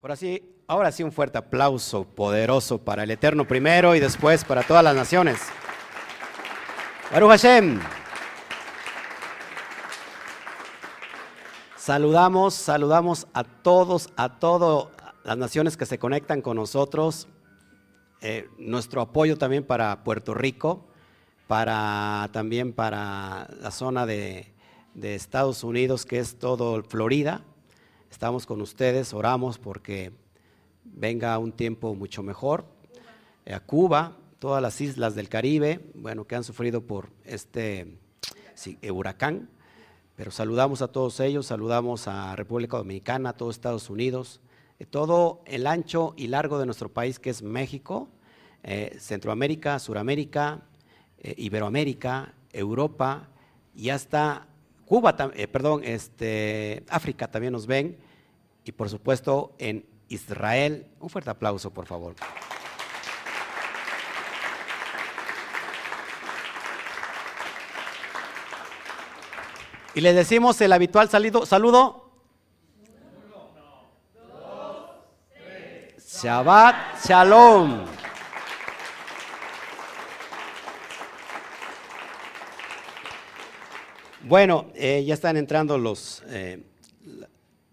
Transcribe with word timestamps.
Ahora 0.00 0.14
sí, 0.14 0.40
ahora 0.68 0.92
sí 0.92 1.02
un 1.02 1.10
fuerte 1.10 1.38
aplauso 1.38 2.04
poderoso 2.04 2.78
para 2.78 3.02
el 3.02 3.10
Eterno 3.10 3.48
primero 3.48 3.96
y 3.96 4.00
después 4.00 4.44
para 4.44 4.62
todas 4.62 4.84
las 4.84 4.94
naciones. 4.94 5.40
Baruch 7.10 7.30
Hashem. 7.30 7.80
Saludamos, 11.76 12.54
saludamos 12.54 13.26
a 13.32 13.42
todos, 13.42 14.10
a 14.14 14.38
todas 14.38 14.86
las 15.24 15.36
naciones 15.36 15.76
que 15.76 15.84
se 15.84 15.98
conectan 15.98 16.42
con 16.42 16.58
nosotros. 16.58 17.26
Eh, 18.20 18.48
nuestro 18.56 19.00
apoyo 19.00 19.36
también 19.36 19.64
para 19.64 20.04
Puerto 20.04 20.32
Rico, 20.32 20.86
para 21.48 22.28
también 22.30 22.72
para 22.72 23.48
la 23.60 23.72
zona 23.72 24.06
de 24.06 24.46
Estados 24.94 25.64
Unidos, 25.64 26.06
que 26.06 26.20
es 26.20 26.38
todo 26.38 26.84
Florida. 26.84 27.42
Estamos 28.10 28.46
con 28.46 28.60
ustedes, 28.62 29.12
oramos 29.12 29.58
porque 29.58 30.12
venga 30.82 31.38
un 31.38 31.52
tiempo 31.52 31.94
mucho 31.94 32.22
mejor. 32.22 32.64
Eh, 33.44 33.52
a 33.52 33.60
Cuba, 33.60 34.16
todas 34.38 34.62
las 34.62 34.80
islas 34.80 35.14
del 35.14 35.28
Caribe, 35.28 35.92
bueno, 35.94 36.26
que 36.26 36.34
han 36.34 36.42
sufrido 36.42 36.80
por 36.80 37.10
este 37.24 37.98
eh, 38.64 38.90
huracán, 38.90 39.50
pero 40.16 40.30
saludamos 40.30 40.82
a 40.82 40.88
todos 40.88 41.20
ellos, 41.20 41.46
saludamos 41.46 42.08
a 42.08 42.34
República 42.34 42.78
Dominicana, 42.78 43.30
a 43.30 43.32
todos 43.34 43.56
Estados 43.56 43.90
Unidos, 43.90 44.40
eh, 44.78 44.86
todo 44.86 45.42
el 45.44 45.66
ancho 45.66 46.14
y 46.16 46.28
largo 46.28 46.58
de 46.58 46.66
nuestro 46.66 46.88
país 46.88 47.18
que 47.18 47.30
es 47.30 47.42
México, 47.42 48.08
Centroamérica, 48.98 49.78
Suramérica, 49.78 50.62
Iberoamérica, 51.22 52.34
Europa 52.52 53.28
y 53.74 53.90
hasta 53.90 54.48
Cuba, 54.88 55.14
eh, 55.34 55.46
perdón, 55.46 55.82
este, 55.84 56.82
África 56.88 57.30
también 57.30 57.52
nos 57.52 57.66
ven 57.66 57.98
y 58.64 58.72
por 58.72 58.88
supuesto 58.88 59.54
en 59.58 59.84
Israel. 60.08 60.86
Un 60.98 61.10
fuerte 61.10 61.28
aplauso, 61.28 61.70
por 61.70 61.84
favor. 61.84 62.14
Y 69.94 70.00
les 70.00 70.14
decimos 70.14 70.58
el 70.62 70.72
habitual 70.72 71.10
saludo. 71.10 71.44
saludo. 71.44 72.08
Shabbat 75.98 77.04
Shalom. 77.04 77.97
Bueno, 84.28 84.66
eh, 84.74 85.02
ya 85.06 85.14
están 85.14 85.38
entrando 85.38 85.78
los, 85.78 86.22
eh, 86.26 86.62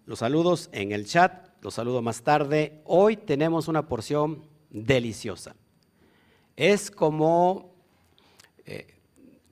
los 0.06 0.20
saludos 0.20 0.70
en 0.72 0.90
el 0.90 1.04
chat, 1.04 1.48
los 1.60 1.74
saludo 1.74 2.00
más 2.00 2.22
tarde. 2.22 2.80
Hoy 2.86 3.18
tenemos 3.18 3.68
una 3.68 3.86
porción 3.86 4.42
deliciosa. 4.70 5.54
Es 6.56 6.90
como, 6.90 7.74
eh, 8.64 8.86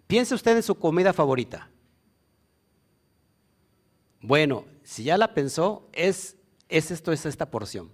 piense 0.06 0.34
usted 0.34 0.56
en 0.56 0.62
su 0.62 0.76
comida 0.76 1.12
favorita. 1.12 1.68
Bueno, 4.22 4.64
si 4.82 5.04
ya 5.04 5.18
la 5.18 5.34
pensó, 5.34 5.86
es, 5.92 6.38
es 6.70 6.90
esto, 6.90 7.12
es 7.12 7.26
esta 7.26 7.50
porción. 7.50 7.90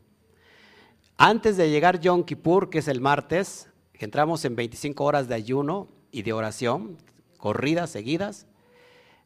Antes 1.16 1.56
de 1.56 1.68
llegar 1.68 1.98
Yom 1.98 2.22
Kippur, 2.22 2.70
que 2.70 2.78
es 2.78 2.86
el 2.86 3.00
martes, 3.00 3.68
entramos 3.92 4.44
en 4.44 4.54
25 4.54 5.02
horas 5.02 5.26
de 5.26 5.34
ayuno 5.34 5.88
y 6.12 6.22
de 6.22 6.32
oración, 6.32 6.96
corridas, 7.38 7.90
seguidas 7.90 8.46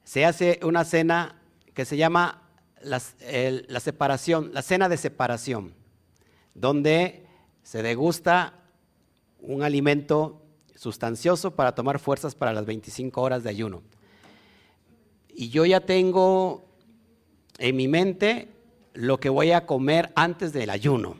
se 0.04 0.24
hace 0.24 0.60
una 0.62 0.84
cena 0.84 1.36
que 1.72 1.84
se 1.84 1.96
llama 1.96 2.42
la, 2.82 3.00
separación, 3.00 4.52
la 4.52 4.62
cena 4.62 4.88
de 4.88 4.96
separación, 4.96 5.74
donde 6.54 7.26
se 7.62 7.82
degusta 7.82 8.54
un 9.40 9.62
alimento 9.62 10.42
sustancioso 10.74 11.52
para 11.52 11.74
tomar 11.74 11.98
fuerzas 11.98 12.34
para 12.34 12.52
las 12.52 12.66
25 12.66 13.20
horas 13.20 13.42
de 13.42 13.50
ayuno. 13.50 13.82
Y 15.34 15.48
yo 15.48 15.64
ya 15.64 15.80
tengo 15.80 16.66
en 17.58 17.76
mi 17.76 17.88
mente 17.88 18.48
lo 18.92 19.18
que 19.18 19.30
voy 19.30 19.52
a 19.52 19.66
comer 19.66 20.12
antes 20.14 20.52
del 20.52 20.70
ayuno. 20.70 21.16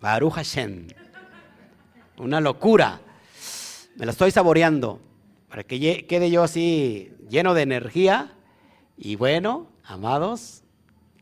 Baruch 0.00 0.34
Hashem. 0.34 0.88
Una 2.18 2.40
locura. 2.40 3.00
Me 3.96 4.06
la 4.06 4.12
estoy 4.12 4.30
saboreando 4.30 5.00
para 5.52 5.64
que 5.64 6.06
quede 6.06 6.30
yo 6.30 6.42
así 6.42 7.12
lleno 7.28 7.52
de 7.52 7.60
energía 7.60 8.32
y 8.96 9.16
bueno, 9.16 9.66
amados, 9.84 10.62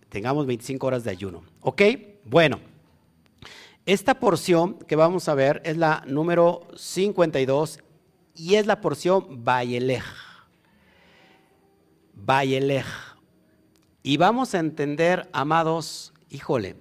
tengamos 0.08 0.46
25 0.46 0.86
horas 0.86 1.02
de 1.02 1.10
ayuno. 1.10 1.42
¿Ok? 1.62 1.82
Bueno, 2.24 2.60
esta 3.86 4.20
porción 4.20 4.78
que 4.86 4.94
vamos 4.94 5.28
a 5.28 5.34
ver 5.34 5.60
es 5.64 5.76
la 5.76 6.04
número 6.06 6.68
52 6.76 7.80
y 8.36 8.54
es 8.54 8.68
la 8.68 8.80
porción 8.80 9.44
Bayelej. 9.44 10.04
Bayelej. 12.14 12.86
Y 14.04 14.16
vamos 14.16 14.54
a 14.54 14.60
entender, 14.60 15.28
amados, 15.32 16.12
híjole, 16.28 16.76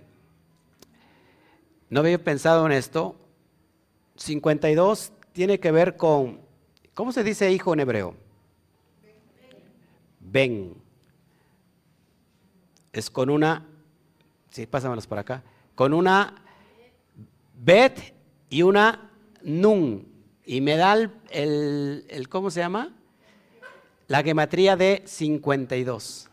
no 1.89 2.01
había 2.01 2.23
pensado 2.23 2.67
en 2.67 2.73
esto. 2.73 3.15
52 4.17 5.13
tiene 5.33 5.59
que 5.59 5.71
ver 5.71 5.97
con 5.97 6.47
¿Cómo 6.99 7.13
se 7.13 7.23
dice 7.23 7.49
hijo 7.49 7.71
en 7.71 7.79
hebreo? 7.79 8.13
Ven. 10.19 10.73
Es 12.91 13.09
con 13.09 13.29
una, 13.29 13.65
sí, 14.49 14.65
pásamelos 14.65 15.07
por 15.07 15.17
acá, 15.17 15.41
con 15.75 15.93
una 15.93 16.43
bet 17.57 18.13
y 18.49 18.63
una 18.63 19.11
nun. 19.41 20.09
Y 20.45 20.59
me 20.59 20.75
da 20.75 20.91
el, 20.91 22.05
el 22.09 22.27
¿cómo 22.27 22.51
se 22.51 22.59
llama? 22.59 22.93
La 24.07 24.21
gematría 24.21 24.75
de 24.75 25.01
52. 25.05 26.29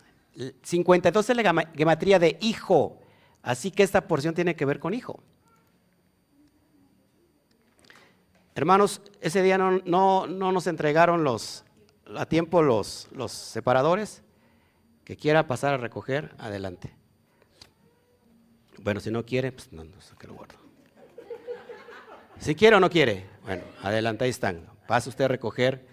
52 0.62 1.31
es 1.31 1.37
la 1.37 1.65
gematría 1.77 2.19
de 2.19 2.38
hijo. 2.41 2.98
Así 3.41 3.71
que 3.71 3.84
esta 3.84 4.09
porción 4.09 4.34
tiene 4.34 4.56
que 4.56 4.65
ver 4.65 4.81
con 4.81 4.94
hijo. 4.94 5.22
Hermanos, 8.56 9.02
ese 9.20 9.42
día 9.42 9.58
no, 9.58 9.82
no, 9.84 10.26
nos 10.26 10.66
entregaron 10.66 11.24
los, 11.24 11.62
a 12.16 12.24
tiempo 12.24 12.62
los, 12.62 13.06
los 13.12 13.30
separadores. 13.30 14.22
Que 15.04 15.14
quiera 15.14 15.46
pasar 15.46 15.74
a 15.74 15.76
recoger, 15.76 16.34
adelante. 16.38 16.96
Bueno, 18.78 19.00
si 19.00 19.10
no 19.10 19.26
quiere, 19.26 19.52
pues 19.52 19.70
no, 19.72 19.84
no 19.84 19.90
que 20.18 20.26
lo 20.26 20.32
guardo. 20.32 20.54
Si 22.38 22.54
quiere 22.54 22.76
o 22.76 22.80
no 22.80 22.88
quiere, 22.88 23.26
bueno, 23.44 23.62
adelante, 23.82 24.24
ahí 24.24 24.30
están. 24.30 24.66
Pase 24.88 25.10
usted 25.10 25.26
a 25.26 25.28
recoger. 25.28 25.86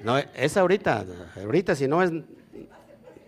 No, 0.00 0.18
es 0.18 0.56
ahorita, 0.56 1.04
ahorita, 1.36 1.76
si 1.76 1.86
no 1.86 2.02
es. 2.02 2.10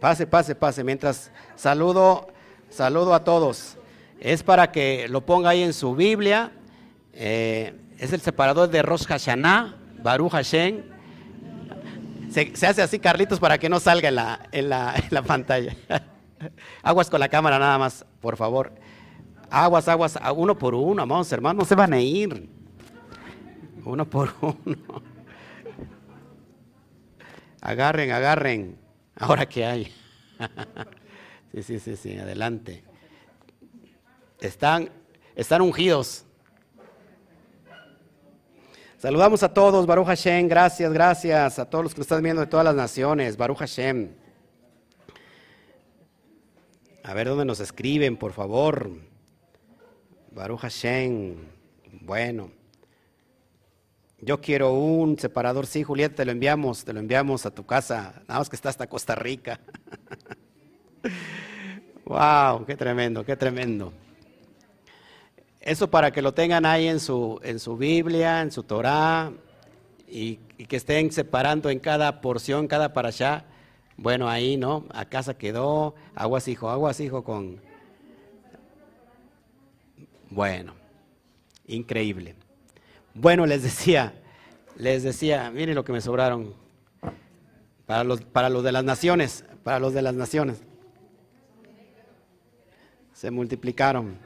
Pase, 0.01 0.27
pase, 0.27 0.57
pase. 0.57 0.83
Mientras 0.83 1.31
saludo, 1.55 2.27
saludo 2.71 3.15
a 3.15 3.23
todos. 3.23 3.77
Es 4.19 4.43
para 4.43 4.73
que 4.73 5.07
lo 5.09 5.25
ponga 5.25 5.51
ahí 5.51 5.63
en 5.63 5.73
su 5.73 5.95
Biblia 5.95 6.51
eh, 7.19 7.75
es 7.99 8.13
el 8.13 8.21
separador 8.21 8.69
de 8.69 8.83
Rosh 8.83 9.07
Hashanah, 9.07 9.75
Baruch 10.03 10.33
Hashem. 10.33 10.83
Se, 12.31 12.53
hace 12.67 12.83
así, 12.83 12.99
Carlitos, 12.99 13.41
para 13.41 13.57
que 13.57 13.71
no 13.71 13.81
salga 13.81 14.49
en 14.53 14.69
la, 14.69 15.23
pantalla. 15.27 15.75
Aguas 16.83 17.09
con 17.09 17.21
la 17.21 17.31
cámara 17.31 17.59
nada 17.59 17.79
más, 17.79 18.05
por 18.21 18.37
favor. 18.37 18.75
Aguas, 19.49 19.89
aguas, 19.89 20.19
uno 20.35 20.59
por 20.59 20.75
uno, 20.75 21.03
amados 21.03 21.33
hermanos, 21.33 21.61
no 21.61 21.65
se 21.65 21.75
van 21.75 21.95
a 21.95 22.01
ir. 22.01 22.51
Uno 23.85 24.05
por 24.05 24.35
uno. 24.43 25.03
Agarren, 27.63 28.11
agarren. 28.11 28.79
Ahora 29.17 29.47
que 29.47 29.65
hay. 29.65 29.95
Sí, 31.55 31.63
sí, 31.63 31.79
sí, 31.79 31.97
sí, 31.97 32.19
adelante. 32.19 32.85
Están, 34.43 34.91
están 35.37 35.63
ungidos. 35.63 36.26
Saludamos 39.07 39.45
a 39.45 39.55
todos, 39.55 39.87
Baruch 39.87 40.09
Hashem, 40.09 40.49
gracias, 40.49 40.93
gracias 40.93 41.61
a 41.61 41.71
todos 41.71 41.85
los 41.85 41.95
que 41.95 42.01
están 42.01 42.25
viendo 42.25 42.41
de 42.41 42.49
todas 42.49 42.65
las 42.65 42.75
naciones, 42.75 43.37
Baruch 43.37 43.59
Hashem. 43.59 44.09
A 47.05 47.15
ver 47.15 47.29
dónde 47.29 47.45
nos 47.45 47.61
escriben, 47.61 48.17
por 48.17 48.33
favor. 48.33 48.91
Baruch 50.33 50.59
Hashem, 50.59 51.37
bueno. 52.01 52.51
Yo 54.19 54.41
quiero 54.41 54.73
un 54.73 55.17
separador, 55.17 55.69
sí, 55.69 55.85
Julieta, 55.85 56.17
te 56.17 56.25
lo 56.25 56.33
enviamos, 56.33 56.85
te 56.85 56.93
lo 56.93 56.99
enviamos 56.99 57.47
a 57.47 57.53
tu 57.53 57.65
casa, 57.65 58.25
nada 58.27 58.41
más 58.41 58.49
que 58.49 58.57
está 58.57 58.71
hasta 58.71 58.89
Costa 58.89 59.15
Rica. 59.15 59.61
wow, 62.07 62.67
qué 62.67 62.75
tremendo, 62.75 63.25
qué 63.25 63.37
tremendo. 63.37 63.93
Eso 65.67 65.91
para 65.91 66.13
que 66.13 66.23
lo 66.23 66.33
tengan 66.33 66.65
ahí 66.65 66.87
en 66.87 67.01
su, 67.01 67.41
en 67.43 67.59
su 67.59 67.77
Biblia, 67.77 68.41
en 68.41 68.53
su 68.53 68.63
Torah, 68.63 69.33
y, 70.07 70.37
que 70.37 70.77
estén 70.77 71.11
separando 71.11 71.71
en 71.71 71.81
cada 71.81 72.21
porción, 72.21 72.69
cada 72.69 72.93
para 72.93 73.09
allá. 73.09 73.45
Bueno, 73.97 74.29
ahí, 74.29 74.57
¿no? 74.57 74.85
A 74.91 75.07
casa 75.07 75.37
quedó, 75.37 75.97
aguas 76.15 76.47
hijo, 76.47 76.71
aguas 76.71 77.01
hijo 77.01 77.25
con, 77.25 77.61
Bueno, 80.31 80.75
increíble. 81.67 82.37
Bueno, 83.13 83.45
les 83.45 83.65
decía, 83.65 84.15
les 84.77 85.03
decía, 85.03 85.51
miren 85.51 85.75
lo 85.75 85.85
que 85.85 85.93
me 85.93 86.01
sobraron 86.01 86.55
para 87.87 88.05
los, 88.05 88.21
para 88.21 88.51
los 88.51 88.63
de 88.63 88.71
las 88.71 88.85
naciones, 88.85 89.45
para 89.65 89.81
los 89.81 89.93
de 89.93 90.03
las 90.03 90.15
naciones. 90.15 90.63
Se 93.15 93.33
multiplicaron. 93.33 94.26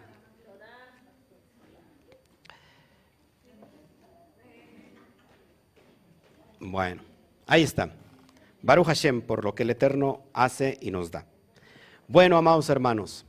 Bueno, 6.60 7.02
ahí 7.46 7.62
está. 7.62 7.90
Baruch 8.60 8.86
Hashem, 8.86 9.22
por 9.22 9.44
lo 9.44 9.54
que 9.54 9.62
el 9.62 9.70
Eterno 9.70 10.20
hace 10.34 10.76
y 10.82 10.90
nos 10.90 11.10
da. 11.10 11.24
Bueno, 12.06 12.36
amados 12.36 12.68
hermanos, 12.68 13.24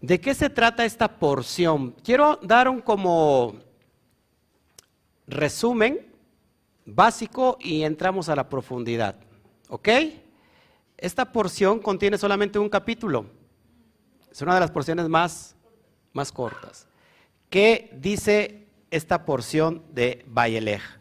¿de 0.00 0.20
qué 0.20 0.32
se 0.34 0.48
trata 0.48 0.84
esta 0.84 1.18
porción? 1.18 1.90
Quiero 2.04 2.38
dar 2.40 2.68
un 2.68 2.80
como 2.80 3.54
resumen 5.26 6.06
básico 6.86 7.58
y 7.60 7.82
entramos 7.82 8.28
a 8.28 8.36
la 8.36 8.48
profundidad. 8.48 9.16
¿Ok? 9.68 9.88
Esta 10.96 11.32
porción 11.32 11.80
contiene 11.80 12.16
solamente 12.16 12.60
un 12.60 12.68
capítulo. 12.68 13.26
Es 14.30 14.40
una 14.40 14.54
de 14.54 14.60
las 14.60 14.70
porciones 14.70 15.08
más, 15.08 15.56
más 16.12 16.30
cortas. 16.30 16.86
¿Qué 17.48 17.90
dice 17.98 18.68
esta 18.90 19.24
porción 19.24 19.82
de 19.92 20.24
Bayelej? 20.28 20.99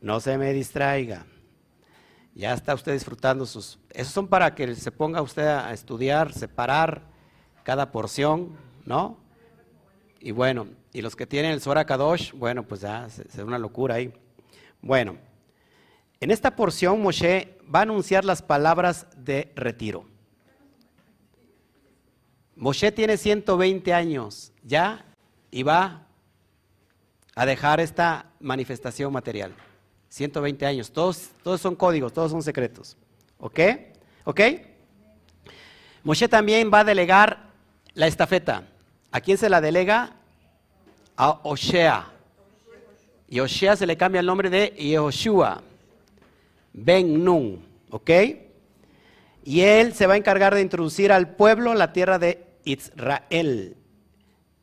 No 0.00 0.20
se 0.20 0.38
me 0.38 0.52
distraiga. 0.52 1.26
Ya 2.34 2.54
está 2.54 2.74
usted 2.74 2.92
disfrutando 2.92 3.44
sus... 3.44 3.78
Esos 3.90 4.12
son 4.12 4.28
para 4.28 4.54
que 4.54 4.74
se 4.74 4.90
ponga 4.90 5.20
usted 5.20 5.46
a 5.46 5.72
estudiar, 5.72 6.32
separar 6.32 7.02
cada 7.64 7.90
porción, 7.92 8.56
¿no? 8.84 9.18
Y 10.20 10.30
bueno, 10.30 10.68
y 10.92 11.02
los 11.02 11.16
que 11.16 11.26
tienen 11.26 11.52
el 11.52 11.60
Sora 11.60 11.84
Kadosh, 11.84 12.32
bueno, 12.32 12.66
pues 12.66 12.82
ya 12.82 13.06
es 13.06 13.38
una 13.38 13.58
locura 13.58 13.96
ahí. 13.96 14.12
Bueno, 14.80 15.18
en 16.20 16.30
esta 16.30 16.54
porción 16.54 17.00
Moshe 17.02 17.58
va 17.74 17.80
a 17.80 17.82
anunciar 17.82 18.24
las 18.24 18.42
palabras 18.42 19.06
de 19.16 19.52
retiro. 19.56 20.04
Moshe 22.56 22.92
tiene 22.92 23.16
120 23.16 23.94
años 23.94 24.52
ya 24.62 25.06
y 25.50 25.62
va 25.62 26.06
a 27.34 27.46
dejar 27.46 27.80
esta 27.80 28.26
manifestación 28.38 29.12
material. 29.12 29.54
120 30.10 30.66
años, 30.66 30.90
todos, 30.90 31.30
todos 31.42 31.60
son 31.60 31.76
códigos, 31.76 32.12
todos 32.12 32.32
son 32.32 32.42
secretos. 32.42 32.96
¿Ok? 33.38 33.60
¿Ok? 34.24 34.40
Moshe 36.02 36.28
también 36.28 36.70
va 36.72 36.80
a 36.80 36.84
delegar 36.84 37.50
la 37.94 38.06
estafeta. 38.06 38.64
¿A 39.12 39.20
quién 39.20 39.38
se 39.38 39.48
la 39.48 39.60
delega? 39.60 40.12
A 41.16 41.40
Oshea. 41.44 42.10
Y 43.28 43.40
Oshea 43.40 43.76
se 43.76 43.86
le 43.86 43.96
cambia 43.96 44.20
el 44.20 44.26
nombre 44.26 44.50
de 44.50 44.74
Yehoshua. 44.76 45.62
Ben 46.72 47.24
Nun. 47.24 47.64
¿Ok? 47.90 48.10
Y 49.44 49.60
él 49.60 49.94
se 49.94 50.06
va 50.06 50.14
a 50.14 50.16
encargar 50.16 50.54
de 50.54 50.60
introducir 50.60 51.12
al 51.12 51.34
pueblo 51.36 51.74
la 51.74 51.92
tierra 51.92 52.18
de 52.18 52.46
Israel. 52.64 53.76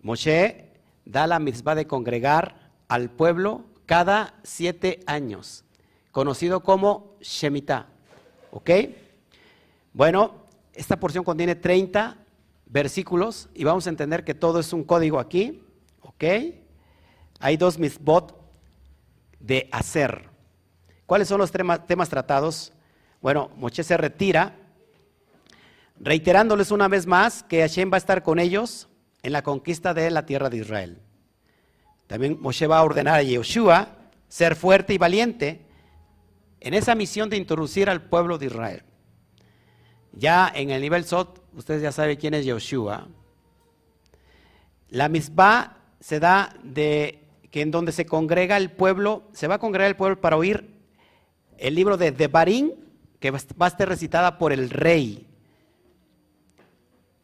Moshe 0.02 0.72
da 1.06 1.26
la 1.26 1.40
misma 1.40 1.74
de 1.74 1.88
congregar 1.88 2.72
al 2.90 3.10
pueblo 3.10 3.64
cada 3.88 4.36
siete 4.44 5.00
años, 5.08 5.64
conocido 6.12 6.62
como 6.62 7.16
Shemitah. 7.22 7.88
¿Ok? 8.52 8.70
Bueno, 9.94 10.36
esta 10.74 11.00
porción 11.00 11.24
contiene 11.24 11.56
30 11.56 12.18
versículos 12.68 13.50
y 13.56 13.64
vamos 13.64 13.88
a 13.88 13.90
entender 13.90 14.24
que 14.24 14.36
todo 14.36 14.60
es 14.60 14.74
un 14.74 14.84
código 14.84 15.20
aquí. 15.20 15.64
¿Ok? 16.02 16.24
Hay 17.40 17.58
dos 17.58 17.80
misbot 17.80 18.38
de 19.40 19.70
hacer. 19.72 20.30
¿Cuáles 21.06 21.30
son 21.30 21.40
los 21.40 21.52
temas, 21.52 22.10
tratados? 22.10 22.74
Bueno, 23.22 23.50
Moshe 23.56 23.84
se 23.84 23.96
retira, 23.96 24.54
reiterándoles 25.98 26.72
una 26.72 26.90
vez 26.90 27.08
más 27.08 27.42
que 27.44 27.62
Hashem 27.62 27.90
va 27.90 27.96
a 27.96 28.00
estar 28.00 28.22
con 28.22 28.38
ellos 28.38 28.90
en 29.24 29.32
la 29.32 29.44
conquista 29.44 29.94
de 29.94 30.12
la 30.12 30.26
tierra 30.26 30.50
de 30.50 30.58
Israel. 30.58 31.02
También 32.08 32.38
Moshe 32.40 32.68
va 32.68 32.80
a 32.80 32.84
ordenar 32.84 33.16
a 33.16 33.24
Yeshua 33.24 33.90
ser 34.28 34.56
fuerte 34.56 34.94
y 34.94 34.98
valiente 34.98 35.62
en 36.60 36.74
esa 36.74 36.96
misión 36.96 37.30
de 37.30 37.38
introducir 37.38 37.90
al 37.90 38.02
pueblo 38.02 38.38
de 38.38 38.48
Israel. 38.48 38.84
Ya 40.14 40.52
en 40.54 40.72
el 40.72 40.82
nivel 40.82 41.06
Sot, 41.06 41.44
ustedes 41.54 41.82
ya 41.82 41.92
saben 41.92 42.18
quién 42.18 42.34
es 42.34 42.46
Yeshua. 42.46 43.08
La 44.90 45.10
misma 45.10 45.78
se 46.00 46.20
da 46.20 46.56
de 46.64 47.24
que 47.52 47.62
en 47.62 47.72
donde 47.72 47.92
se 47.92 48.06
congrega 48.06 48.58
el 48.58 48.72
pueblo, 48.72 49.24
se 49.34 49.48
va 49.48 49.56
a 49.56 49.60
congregar 49.60 49.90
el 49.90 49.96
pueblo 49.96 50.20
para 50.20 50.38
oír 50.38 50.76
el 51.58 51.76
libro 51.76 51.98
de 51.98 52.12
Devarim, 52.12 52.72
que 53.20 53.32
va 53.32 53.38
a 53.60 53.68
estar 53.68 53.90
recitada 53.90 54.38
por 54.38 54.54
el 54.54 54.70
rey. 54.70 55.28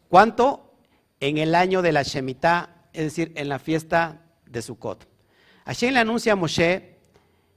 ¿Cuánto? 0.10 0.76
En 1.20 1.38
el 1.38 1.56
año 1.56 1.82
de 1.82 1.92
la 1.92 2.04
Shemitah, 2.04 2.88
es 2.94 3.04
decir, 3.04 3.32
en 3.36 3.48
la 3.48 3.60
fiesta 3.60 4.23
de 4.54 4.62
Sukkot. 4.62 5.06
Hashem 5.66 5.94
le 5.94 6.00
anuncia 6.00 6.34
a 6.34 6.36
Moshe 6.38 6.96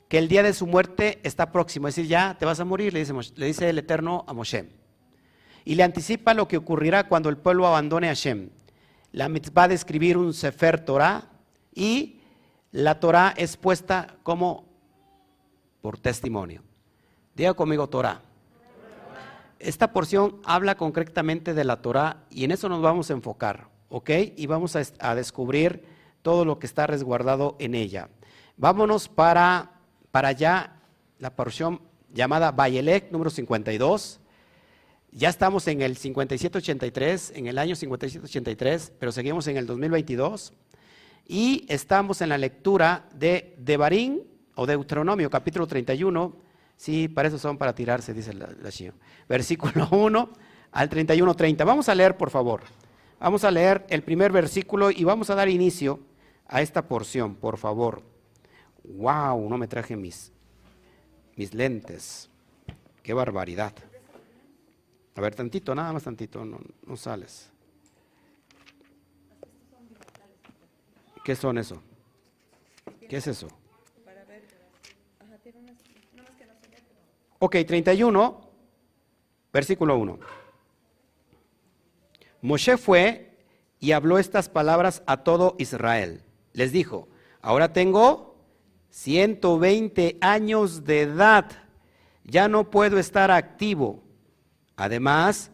que 0.08 0.18
el 0.18 0.26
día 0.26 0.42
de 0.42 0.52
su 0.52 0.66
muerte 0.66 1.20
está 1.22 1.52
próximo, 1.52 1.86
es 1.86 1.94
decir, 1.94 2.10
ya 2.10 2.36
te 2.38 2.44
vas 2.44 2.58
a 2.58 2.64
morir, 2.64 2.92
le 2.92 3.00
dice, 3.00 3.12
le 3.36 3.46
dice 3.46 3.68
el 3.68 3.78
Eterno 3.78 4.24
a 4.26 4.32
Moshe. 4.32 4.68
Y 5.64 5.74
le 5.74 5.82
anticipa 5.82 6.34
lo 6.34 6.48
que 6.48 6.56
ocurrirá 6.56 7.08
cuando 7.08 7.28
el 7.28 7.36
pueblo 7.36 7.66
abandone 7.66 8.08
a 8.08 8.10
Hashem. 8.10 8.50
La 9.12 9.28
mitzvah 9.28 9.68
de 9.68 9.74
escribir 9.74 10.16
un 10.16 10.32
Sefer 10.32 10.84
Torah 10.84 11.28
y 11.74 12.20
la 12.72 13.00
Torah 13.00 13.34
es 13.36 13.56
puesta 13.56 14.16
como 14.22 14.66
por 15.80 15.98
testimonio. 15.98 16.62
Diga 17.34 17.54
conmigo 17.54 17.88
Torah. 17.88 18.22
Esta 19.58 19.92
porción 19.92 20.40
habla 20.44 20.76
concretamente 20.76 21.54
de 21.54 21.64
la 21.64 21.80
Torah 21.80 22.24
y 22.30 22.44
en 22.44 22.50
eso 22.50 22.68
nos 22.68 22.82
vamos 22.82 23.10
a 23.10 23.14
enfocar, 23.14 23.68
¿ok? 23.88 24.10
Y 24.36 24.46
vamos 24.46 24.76
a, 24.76 25.14
descubrir 25.14 25.84
todo 26.26 26.44
lo 26.44 26.58
que 26.58 26.66
está 26.66 26.88
resguardado 26.88 27.54
en 27.60 27.76
ella. 27.76 28.08
Vámonos 28.56 29.08
para, 29.08 29.74
para 30.10 30.26
allá, 30.26 30.72
la 31.20 31.36
porción 31.36 31.80
llamada 32.12 32.50
Bayelec, 32.50 33.12
número 33.12 33.30
52. 33.30 34.18
Ya 35.12 35.28
estamos 35.28 35.68
en 35.68 35.82
el 35.82 35.96
5783, 35.96 37.32
en 37.36 37.46
el 37.46 37.58
año 37.58 37.76
5783, 37.76 38.94
pero 38.98 39.12
seguimos 39.12 39.46
en 39.46 39.56
el 39.56 39.68
2022. 39.68 40.52
Y 41.28 41.64
estamos 41.68 42.20
en 42.20 42.30
la 42.30 42.38
lectura 42.38 43.08
de 43.14 43.54
Devarim 43.58 44.22
o 44.56 44.66
Deuteronomio, 44.66 45.30
capítulo 45.30 45.68
31. 45.68 46.34
Sí, 46.76 47.06
para 47.06 47.28
eso 47.28 47.38
son 47.38 47.56
para 47.56 47.72
tirarse, 47.72 48.12
dice 48.12 48.34
la, 48.34 48.48
la 48.48 48.70
Versículo 49.28 49.88
1 49.92 50.30
al 50.72 50.88
31, 50.88 51.34
30. 51.36 51.64
Vamos 51.64 51.88
a 51.88 51.94
leer, 51.94 52.16
por 52.16 52.30
favor. 52.30 52.62
Vamos 53.20 53.44
a 53.44 53.52
leer 53.52 53.86
el 53.90 54.02
primer 54.02 54.32
versículo 54.32 54.90
y 54.90 55.04
vamos 55.04 55.30
a 55.30 55.36
dar 55.36 55.48
inicio 55.48 56.00
a 56.48 56.62
esta 56.62 56.86
porción, 56.86 57.34
por 57.34 57.58
favor. 57.58 58.02
¡Wow! 58.84 59.48
No 59.48 59.58
me 59.58 59.66
traje 59.66 59.96
mis, 59.96 60.32
mis 61.34 61.52
lentes. 61.54 62.30
¡Qué 63.02 63.12
barbaridad! 63.12 63.72
A 65.14 65.20
ver, 65.20 65.34
tantito, 65.34 65.74
nada 65.74 65.92
más 65.92 66.02
tantito, 66.02 66.44
no, 66.44 66.60
no 66.86 66.96
sales. 66.96 67.50
¿Qué 71.24 71.34
son 71.34 71.58
eso? 71.58 71.82
¿Qué 73.08 73.16
es 73.16 73.26
eso? 73.26 73.48
Ok, 77.38 77.56
31, 77.66 78.50
versículo 79.52 79.96
1. 79.98 80.18
Moshe 82.42 82.76
fue 82.76 83.36
y 83.80 83.92
habló 83.92 84.18
estas 84.18 84.48
palabras 84.48 85.02
a 85.06 85.24
todo 85.24 85.56
Israel. 85.58 86.25
Les 86.56 86.72
dijo, 86.72 87.06
ahora 87.42 87.74
tengo 87.74 88.34
120 88.88 90.16
años 90.22 90.84
de 90.86 91.02
edad, 91.02 91.50
ya 92.24 92.48
no 92.48 92.70
puedo 92.70 92.98
estar 92.98 93.30
activo. 93.30 94.02
Además, 94.74 95.50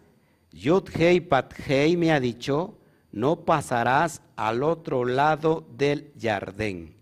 Yud 0.53 0.89
Hei 0.95 1.19
Pat 1.19 1.55
Hei 1.67 1.97
me 1.97 2.13
ha 2.13 2.21
dicho, 2.21 2.79
no 3.11 3.45
pasarás 3.45 4.23
al 4.37 4.63
otro 4.63 5.05
lado 5.05 5.67
del 5.77 6.13
jardín. 6.21 6.95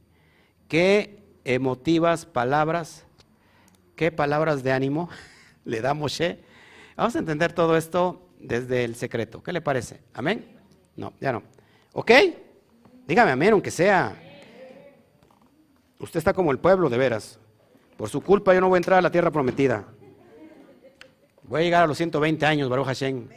Qué 0.67 1.23
emotivas 1.45 2.25
palabras, 2.25 3.05
qué 3.97 4.11
palabras 4.11 4.63
de 4.63 4.73
ánimo 4.73 5.11
le 5.67 5.83
da 5.83 5.93
Moshe. 5.93 6.41
Vamos 6.97 7.17
a 7.17 7.19
entender 7.19 7.53
todo 7.53 7.77
esto 7.77 8.31
desde 8.39 8.83
el 8.85 8.95
secreto. 8.97 9.43
¿Qué 9.43 9.53
le 9.53 9.61
parece? 9.61 10.01
¿Amén? 10.15 10.59
No, 10.97 11.13
ya 11.21 11.33
no. 11.33 11.43
¿Ok? 11.93 12.13
Dígame 13.11 13.33
amén, 13.33 13.53
aunque 13.55 13.73
sea. 13.73 14.15
Usted 15.99 16.19
está 16.19 16.33
como 16.33 16.53
el 16.53 16.61
pueblo, 16.61 16.89
de 16.89 16.97
veras. 16.97 17.41
Por 17.97 18.09
su 18.09 18.21
culpa 18.21 18.55
yo 18.55 18.61
no 18.61 18.69
voy 18.69 18.77
a 18.77 18.79
entrar 18.79 19.01
a 19.01 19.03
la 19.03 19.11
tierra 19.11 19.33
prometida. 19.33 19.85
Voy 21.43 21.61
a 21.61 21.65
llegar 21.65 21.83
a 21.83 21.87
los 21.89 21.97
120 21.97 22.47
años, 22.47 22.69
Baruch 22.69 22.87
Hashem. 22.87 23.29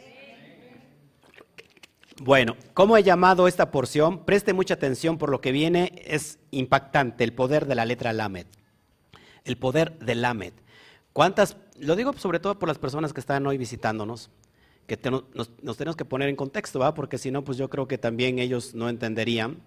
Bueno, 2.22 2.54
¿cómo 2.72 2.96
he 2.96 3.02
llamado 3.02 3.48
esta 3.48 3.72
porción? 3.72 4.24
Preste 4.24 4.52
mucha 4.52 4.74
atención 4.74 5.18
por 5.18 5.30
lo 5.30 5.40
que 5.40 5.50
viene, 5.50 6.04
es 6.06 6.38
impactante 6.52 7.24
el 7.24 7.32
poder 7.32 7.66
de 7.66 7.74
la 7.74 7.84
letra 7.84 8.12
Lamed. 8.12 8.46
El 9.42 9.58
poder 9.58 9.98
de 9.98 10.14
Lamed. 10.14 10.52
¿Cuántas? 11.12 11.56
Lo 11.80 11.96
digo 11.96 12.12
sobre 12.12 12.38
todo 12.38 12.60
por 12.60 12.68
las 12.68 12.78
personas 12.78 13.12
que 13.12 13.18
están 13.18 13.44
hoy 13.44 13.58
visitándonos, 13.58 14.30
que 14.86 14.98
nos, 15.10 15.76
tenemos 15.76 15.96
que 15.96 16.04
poner 16.04 16.28
en 16.28 16.36
contexto, 16.36 16.78
¿va? 16.78 16.94
Porque 16.94 17.18
si 17.18 17.30
no, 17.30 17.44
pues 17.44 17.58
yo 17.58 17.70
creo 17.70 17.88
que 17.88 17.98
también 17.98 18.38
ellos 18.38 18.74
no 18.74 18.88
entenderían. 18.88 19.58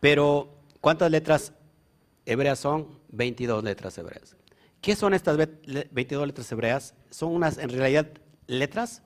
Pero, 0.00 0.48
¿cuántas 0.80 1.10
letras 1.10 1.52
hebreas 2.26 2.58
son? 2.58 2.88
22 3.10 3.64
letras 3.64 3.96
hebreas. 3.98 4.36
¿Qué 4.80 4.94
son 4.96 5.14
estas 5.14 5.36
22 5.36 6.26
letras 6.26 6.52
hebreas? 6.52 6.94
¿Son 7.10 7.32
unas, 7.32 7.58
en 7.58 7.70
realidad, 7.70 8.08
letras? 8.46 9.02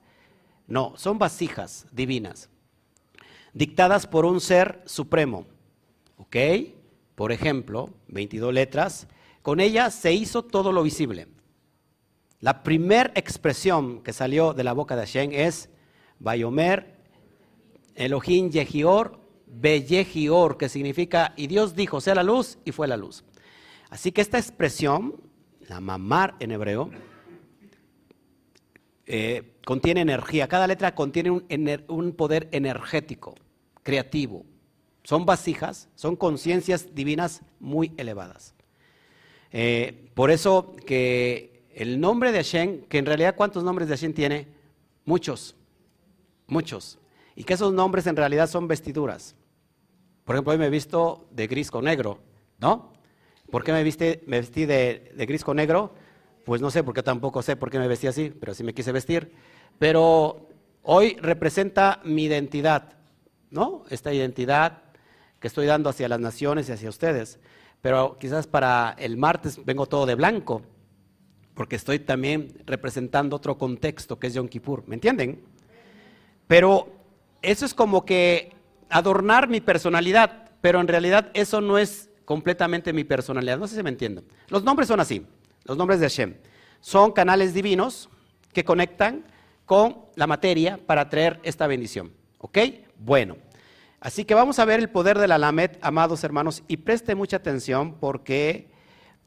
No, 0.66 0.94
son 0.96 1.18
vasijas 1.18 1.86
divinas 1.92 2.50
dictadas 3.52 4.06
por 4.06 4.24
un 4.24 4.40
ser 4.40 4.82
supremo. 4.86 5.46
¿Ok? 6.16 6.36
Por 7.14 7.32
ejemplo, 7.32 7.90
22 8.08 8.54
letras. 8.54 9.08
Con 9.42 9.60
ellas 9.60 9.94
se 9.94 10.12
hizo 10.12 10.42
todo 10.42 10.72
lo 10.72 10.82
visible. 10.82 11.26
La 12.40 12.62
primera 12.62 13.10
expresión 13.16 14.02
que 14.02 14.12
salió 14.12 14.52
de 14.52 14.62
la 14.62 14.72
boca 14.72 14.94
de 14.94 15.02
Hashem 15.02 15.30
es 15.32 15.70
Bayomer, 16.20 16.94
Elohim 17.96 18.50
Yehior, 18.50 19.18
Beyehior, 19.46 20.56
que 20.56 20.68
significa, 20.68 21.32
y 21.36 21.48
Dios 21.48 21.74
dijo, 21.74 22.00
sea 22.00 22.14
la 22.14 22.22
luz, 22.22 22.58
y 22.64 22.70
fue 22.70 22.86
la 22.86 22.96
luz. 22.96 23.24
Así 23.90 24.12
que 24.12 24.20
esta 24.20 24.38
expresión, 24.38 25.16
la 25.68 25.80
mamar 25.80 26.36
en 26.38 26.52
hebreo, 26.52 26.90
eh, 29.06 29.54
contiene 29.64 30.02
energía. 30.02 30.46
Cada 30.46 30.66
letra 30.66 30.94
contiene 30.94 31.30
un 31.30 32.12
poder 32.12 32.48
energético 32.52 33.34
creativo. 33.82 34.44
Son 35.02 35.24
vasijas, 35.26 35.88
son 35.94 36.14
conciencias 36.14 36.94
divinas 36.94 37.42
muy 37.58 37.92
elevadas. 37.96 38.54
Eh, 39.50 40.10
por 40.14 40.30
eso 40.30 40.76
que 40.86 41.47
el 41.82 42.00
nombre 42.00 42.32
de 42.32 42.38
Hashem, 42.38 42.82
que 42.82 42.98
en 42.98 43.06
realidad 43.06 43.34
cuántos 43.36 43.64
nombres 43.64 43.88
de 43.88 43.96
Hashem 43.96 44.12
tiene? 44.12 44.48
Muchos, 45.04 45.54
muchos. 46.46 46.98
Y 47.34 47.44
que 47.44 47.54
esos 47.54 47.72
nombres 47.72 48.06
en 48.06 48.16
realidad 48.16 48.48
son 48.48 48.68
vestiduras. 48.68 49.34
Por 50.24 50.34
ejemplo, 50.34 50.52
hoy 50.52 50.58
me 50.58 50.66
he 50.66 50.70
visto 50.70 51.26
de 51.30 51.46
gris 51.46 51.70
con 51.70 51.84
negro, 51.84 52.18
¿no? 52.58 52.92
¿Por 53.50 53.64
qué 53.64 53.72
me, 53.72 53.82
vestí 53.82 54.66
de 54.66 55.24
gris 55.26 55.44
con 55.44 55.56
negro? 55.56 55.94
Pues 56.44 56.60
no 56.60 56.70
sé, 56.70 56.82
porque 56.82 57.02
tampoco 57.02 57.42
sé 57.42 57.56
por 57.56 57.70
qué 57.70 57.78
me 57.78 57.88
vestí 57.88 58.06
así, 58.06 58.30
pero 58.38 58.54
sí 58.54 58.64
me 58.64 58.74
quise 58.74 58.92
vestir. 58.92 59.32
Pero 59.78 60.48
hoy 60.82 61.16
representa 61.20 62.00
mi 62.04 62.24
identidad. 62.24 62.98
¿no? 63.50 63.84
Esta 63.90 64.12
identidad 64.12 64.82
que 65.40 65.48
estoy 65.48 65.66
dando 65.66 65.90
hacia 65.90 66.08
las 66.08 66.20
naciones 66.20 66.68
y 66.68 66.72
hacia 66.72 66.88
ustedes. 66.88 67.38
Pero 67.80 68.18
quizás 68.18 68.46
para 68.46 68.94
el 68.98 69.16
martes 69.16 69.64
vengo 69.64 69.86
todo 69.86 70.06
de 70.06 70.14
blanco, 70.14 70.62
porque 71.58 71.74
estoy 71.74 71.98
también 71.98 72.54
representando 72.66 73.34
otro 73.34 73.58
contexto 73.58 74.16
que 74.20 74.28
es 74.28 74.34
Yom 74.34 74.46
Kippur, 74.46 74.84
¿me 74.86 74.94
entienden? 74.94 75.42
Pero 76.46 76.88
eso 77.42 77.66
es 77.66 77.74
como 77.74 78.04
que 78.04 78.52
adornar 78.88 79.48
mi 79.48 79.60
personalidad, 79.60 80.50
pero 80.60 80.80
en 80.80 80.86
realidad 80.86 81.32
eso 81.34 81.60
no 81.60 81.76
es 81.76 82.10
completamente 82.24 82.92
mi 82.92 83.02
personalidad, 83.02 83.58
no 83.58 83.66
sé 83.66 83.74
si 83.74 83.82
me 83.82 83.90
entienden. 83.90 84.24
Los 84.46 84.62
nombres 84.62 84.86
son 84.86 85.00
así, 85.00 85.26
los 85.64 85.76
nombres 85.76 85.98
de 85.98 86.06
Hashem. 86.06 86.36
Son 86.80 87.10
canales 87.10 87.52
divinos 87.54 88.08
que 88.52 88.64
conectan 88.64 89.24
con 89.66 89.96
la 90.14 90.28
materia 90.28 90.78
para 90.86 91.08
traer 91.08 91.40
esta 91.42 91.66
bendición. 91.66 92.12
¿Ok? 92.38 92.56
Bueno, 93.00 93.36
así 93.98 94.24
que 94.24 94.34
vamos 94.34 94.60
a 94.60 94.64
ver 94.64 94.78
el 94.78 94.90
poder 94.90 95.18
de 95.18 95.26
la 95.26 95.38
Lamed, 95.38 95.72
amados 95.80 96.22
hermanos, 96.22 96.62
y 96.68 96.76
preste 96.76 97.16
mucha 97.16 97.38
atención 97.38 97.96
porque 97.98 98.77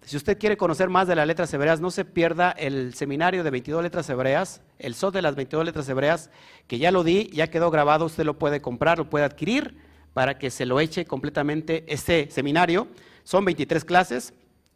si 0.04 0.18
usted 0.18 0.38
quiere 0.38 0.58
conocer 0.58 0.90
más 0.90 1.08
de 1.08 1.16
las 1.16 1.28
letras 1.28 1.54
hebreas, 1.54 1.80
no 1.80 1.92
se 1.92 2.06
pierda 2.06 2.52
el 2.52 2.94
seminario 2.94 3.44
de 3.44 3.52
22 3.52 3.84
letras 3.84 4.10
hebreas, 4.10 4.62
el 4.80 4.96
SOT 4.96 5.14
de 5.14 5.22
las 5.22 5.36
22 5.36 5.66
letras 5.66 5.88
hebreas, 5.90 6.30
que 6.68 6.80
ya 6.80 6.92
lo 6.92 7.04
di, 7.04 7.30
ya 7.32 7.48
quedó 7.48 7.70
grabado, 7.70 8.06
usted 8.06 8.24
lo 8.24 8.40
puede 8.40 8.62
comprar, 8.62 8.98
lo 8.98 9.10
puede 9.10 9.26
adquirir 9.26 9.78
para 10.14 10.38
que 10.38 10.50
se 10.50 10.66
lo 10.66 10.80
eche 10.80 11.06
completamente 11.06 11.86
este 11.88 12.30
seminario. 12.32 12.88
Son 13.24 13.46
23 13.46 13.86
clases 13.86 14.34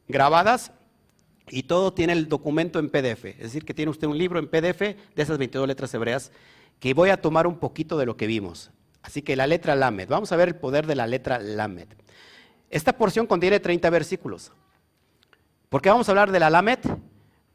grabadas 0.08 0.72
y 1.50 1.64
todo 1.64 1.94
tiene 1.94 2.14
el 2.14 2.30
documento 2.30 2.80
en 2.80 2.90
PDF, 2.90 3.26
es 3.26 3.40
decir, 3.40 3.66
que 3.66 3.74
tiene 3.74 3.92
usted 3.92 4.08
un 4.08 4.18
libro 4.18 4.40
en 4.40 4.48
PDF 4.48 4.80
de 4.80 4.98
esas 5.18 5.38
22 5.38 5.68
letras 5.68 5.94
hebreas 5.94 6.32
que 6.80 6.94
voy 6.94 7.10
a 7.10 7.22
tomar 7.22 7.48
un 7.48 7.58
poquito 7.58 7.98
de 7.98 8.06
lo 8.06 8.16
que 8.16 8.28
vimos. 8.28 8.72
Así 9.02 9.22
que 9.22 9.36
la 9.36 9.48
letra 9.48 9.76
Lamed. 9.76 10.10
Vamos 10.10 10.32
a 10.32 10.36
ver 10.36 10.50
el 10.50 10.56
poder 10.56 10.88
de 10.88 10.96
la 10.96 11.08
letra 11.08 11.40
Lamed. 11.40 11.88
Esta 12.70 12.98
porción 12.98 13.28
contiene 13.28 13.60
30 13.60 13.90
versículos. 13.90 14.52
¿Por 15.70 15.82
qué 15.82 15.90
vamos 15.90 16.08
a 16.08 16.12
hablar 16.12 16.32
de 16.32 16.40
la 16.40 16.50
Lamed? 16.50 16.80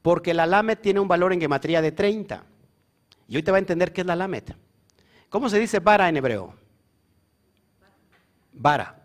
Porque 0.03 0.35
la 0.35 0.47
Lamed 0.47 0.79
tiene 0.79 1.01
un 1.01 1.09
valor 1.09 1.33
en 1.33 1.41
gematría 1.41 1.83
de 1.83 1.93
30. 1.93 2.45
Y 3.29 3.37
hoy 3.37 3.43
te 3.43 3.51
va 3.51 3.59
a 3.59 3.61
entender 3.61 3.93
qué 3.93 4.01
es 4.01 4.07
la 4.07 4.17
Lamed. 4.17 4.45
¿Cómo 5.29 5.49
se 5.49 5.59
dice 5.59 5.79
vara 5.79 6.09
en 6.09 6.17
hebreo? 6.17 6.55
Vara. 8.53 9.01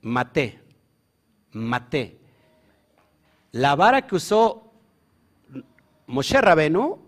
Maté. 0.00 0.60
Maté. 1.52 2.18
La 3.52 3.74
vara 3.74 4.06
que 4.06 4.14
usó 4.14 4.72
Moshe 6.06 6.40
Rabenu 6.40 6.98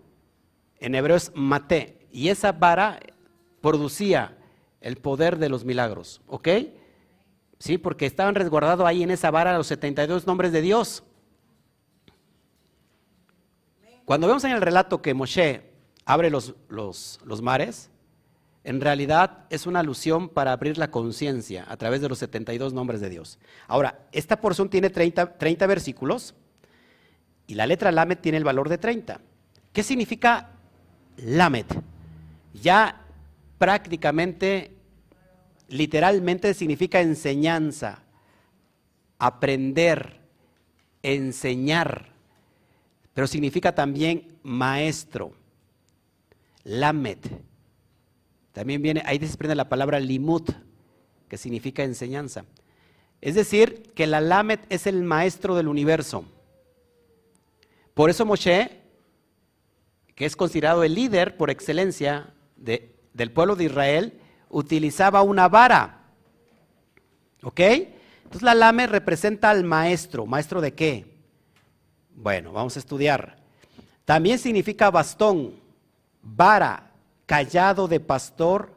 en 0.79 0.95
hebreo 0.95 1.15
es 1.15 1.31
maté. 1.33 2.07
Y 2.11 2.29
esa 2.29 2.51
vara 2.51 2.99
producía 3.61 4.37
el 4.81 4.97
poder 4.97 5.39
de 5.39 5.49
los 5.49 5.65
milagros, 5.65 6.21
¿ok? 6.27 6.49
Sí, 7.63 7.77
porque 7.77 8.05
estaban 8.05 8.35
resguardados 8.35 8.85
ahí 8.85 9.03
en 9.03 9.09
esa 9.09 9.31
vara 9.31 9.55
los 9.55 9.67
72 9.67 10.27
nombres 10.27 10.51
de 10.51 10.61
Dios. 10.61 11.01
Cuando 14.03 14.27
vemos 14.27 14.43
en 14.43 14.51
el 14.51 14.59
relato 14.59 15.01
que 15.01 15.13
Moshe 15.13 15.61
abre 16.03 16.29
los, 16.29 16.55
los, 16.67 17.21
los 17.23 17.41
mares, 17.41 17.89
en 18.65 18.81
realidad 18.81 19.45
es 19.49 19.65
una 19.65 19.79
alusión 19.79 20.27
para 20.27 20.51
abrir 20.51 20.77
la 20.77 20.91
conciencia 20.91 21.65
a 21.69 21.77
través 21.77 22.01
de 22.01 22.09
los 22.09 22.17
72 22.17 22.73
nombres 22.73 22.99
de 22.99 23.09
Dios. 23.09 23.39
Ahora, 23.69 23.97
esta 24.11 24.41
porción 24.41 24.67
tiene 24.67 24.89
30, 24.89 25.37
30 25.37 25.65
versículos 25.65 26.35
y 27.47 27.53
la 27.55 27.65
letra 27.65 27.93
Lamed 27.93 28.17
tiene 28.17 28.39
el 28.39 28.43
valor 28.43 28.67
de 28.67 28.77
30. 28.77 29.21
¿Qué 29.71 29.83
significa 29.83 30.49
Lamed? 31.15 31.67
ya 32.61 33.05
prácticamente, 33.57 34.72
literalmente 35.67 36.53
significa 36.53 37.01
enseñanza, 37.01 38.03
aprender, 39.17 40.19
enseñar, 41.01 42.13
pero 43.13 43.27
significa 43.27 43.73
también 43.75 44.37
maestro, 44.43 45.33
lamed. 46.63 47.19
También 48.51 48.81
viene, 48.81 49.01
ahí 49.05 49.17
se 49.17 49.25
desprende 49.25 49.55
la 49.55 49.69
palabra 49.69 49.99
limut, 49.99 50.51
que 51.27 51.37
significa 51.37 51.83
enseñanza. 51.83 52.45
Es 53.21 53.35
decir, 53.35 53.91
que 53.95 54.05
la 54.05 54.21
lamed 54.21 54.59
es 54.69 54.85
el 54.85 55.03
maestro 55.03 55.55
del 55.55 55.67
universo. 55.67 56.25
Por 57.93 58.09
eso 58.09 58.25
Moshe, 58.25 58.81
que 60.15 60.25
es 60.25 60.35
considerado 60.35 60.83
el 60.83 60.95
líder 60.95 61.37
por 61.37 61.49
excelencia 61.49 62.33
del 62.57 63.31
pueblo 63.31 63.55
de 63.55 63.65
Israel 63.65 64.19
utilizaba 64.53 65.21
una 65.23 65.49
vara. 65.49 65.99
¿Ok? 67.41 67.59
Entonces 67.59 68.43
la 68.43 68.55
lame 68.55 68.87
representa 68.87 69.49
al 69.49 69.63
maestro. 69.63 70.25
¿Maestro 70.25 70.61
de 70.61 70.73
qué? 70.73 71.05
Bueno, 72.15 72.53
vamos 72.53 72.75
a 72.77 72.79
estudiar. 72.79 73.37
También 74.05 74.39
significa 74.39 74.91
bastón, 74.91 75.55
vara, 76.21 76.91
callado 77.25 77.87
de 77.87 77.99
pastor. 77.99 78.71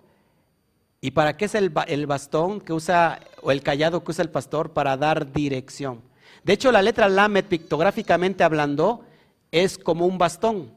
¿Y 1.00 1.12
para 1.12 1.36
qué 1.36 1.44
es 1.44 1.54
el, 1.54 1.72
el, 1.86 2.06
bastón 2.06 2.60
que 2.60 2.72
usa, 2.72 3.20
o 3.42 3.52
el 3.52 3.62
callado 3.62 4.02
que 4.02 4.10
usa 4.10 4.22
el 4.22 4.30
pastor? 4.30 4.72
Para 4.72 4.96
dar 4.96 5.30
dirección. 5.32 6.02
De 6.42 6.54
hecho, 6.54 6.72
la 6.72 6.82
letra 6.82 7.08
lamed, 7.08 7.44
pictográficamente 7.44 8.42
hablando, 8.44 9.04
es 9.50 9.78
como 9.78 10.06
un 10.06 10.18
bastón. 10.18 10.72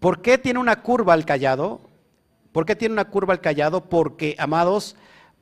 ¿Por 0.00 0.22
qué 0.22 0.38
tiene 0.38 0.58
una 0.58 0.82
curva 0.82 1.14
el 1.14 1.24
callado? 1.24 1.80
¿Por 2.54 2.66
qué 2.66 2.76
tiene 2.76 2.92
una 2.92 3.06
curva 3.06 3.34
el 3.34 3.40
callado? 3.40 3.88
Porque, 3.88 4.36
amados, 4.38 4.94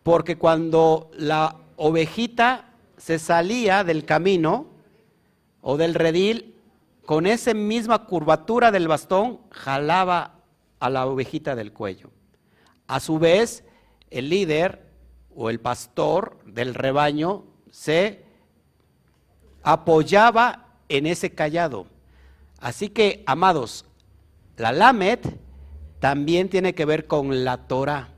porque 0.03 0.39
cuando 0.39 1.11
la 1.15 1.59
ovejita 1.77 2.71
se 2.97 3.19
salía 3.19 3.85
del 3.85 4.07
camino 4.07 4.69
o 5.61 5.77
del 5.77 5.93
redil, 5.93 6.57
con 7.05 7.27
esa 7.27 7.53
misma 7.53 8.07
curvatura 8.07 8.71
del 8.71 8.89
bastón, 8.89 9.41
jalaba 9.51 10.37
a 10.81 10.89
la 10.89 11.05
ovejita 11.05 11.55
del 11.55 11.75
cuello. 11.75 12.09
A 12.87 12.99
su 12.99 13.19
vez, 13.19 13.63
el 14.09 14.31
líder 14.31 14.89
o 15.37 15.51
el 15.51 15.61
pastor 15.61 16.39
del 16.47 16.73
rebaño 16.73 17.45
se 17.71 18.25
apoyaba 19.63 20.79
en 20.89 21.07
ese 21.07 21.35
callado. 21.35 21.89
Así 22.59 22.89
que, 22.89 23.23
amados, 23.27 23.85
La 24.57 24.73
Lamed 24.73 25.19
también 26.03 26.49
tiene 26.49 26.75
que 26.75 26.85
ver 26.85 27.07
con 27.07 27.45
la 27.45 27.69
Torah. 27.69 28.09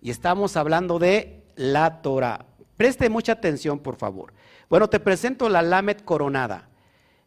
Y 0.00 0.08
estamos 0.08 0.56
hablando 0.56 0.98
de 0.98 1.44
la 1.54 2.00
Torah. 2.00 2.46
Preste 2.78 3.10
mucha 3.10 3.32
atención, 3.32 3.78
por 3.78 3.96
favor. 3.96 4.32
Bueno, 4.70 4.88
te 4.88 5.00
presento 5.00 5.50
la 5.50 5.60
Lamed 5.60 5.98
coronada. 5.98 6.70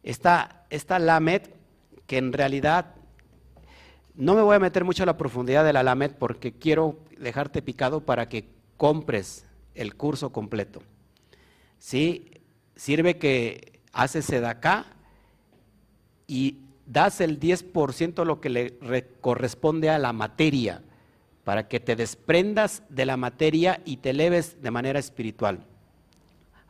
Esta, 0.02 0.66
esta 0.68 0.98
Lamed, 0.98 1.42
que 2.08 2.18
en 2.18 2.32
realidad 2.32 2.96
no 4.16 4.34
me 4.34 4.42
voy 4.42 4.56
a 4.56 4.58
meter 4.58 4.82
mucho 4.82 5.04
a 5.04 5.06
la 5.06 5.16
profundidad 5.16 5.64
de 5.64 5.72
la 5.72 5.84
Lamed 5.84 6.16
porque 6.18 6.58
quiero 6.58 6.98
dejarte 7.16 7.62
picado 7.62 8.00
para 8.00 8.28
que 8.28 8.48
compres 8.76 9.46
el 9.76 9.94
curso 9.94 10.32
completo. 10.32 10.82
¿Sí? 11.78 12.32
Sirve 12.74 13.16
que 13.18 13.80
haces 13.92 14.24
sedacá 14.24 14.86
y 16.26 16.63
das 16.86 17.20
el 17.20 17.40
10% 17.40 18.24
lo 18.24 18.40
que 18.40 18.50
le 18.50 18.78
corresponde 19.20 19.90
a 19.90 19.98
la 19.98 20.12
materia, 20.12 20.82
para 21.44 21.68
que 21.68 21.80
te 21.80 21.96
desprendas 21.96 22.82
de 22.88 23.06
la 23.06 23.16
materia 23.16 23.80
y 23.84 23.98
te 23.98 24.10
eleves 24.10 24.62
de 24.62 24.70
manera 24.70 24.98
espiritual. 24.98 25.66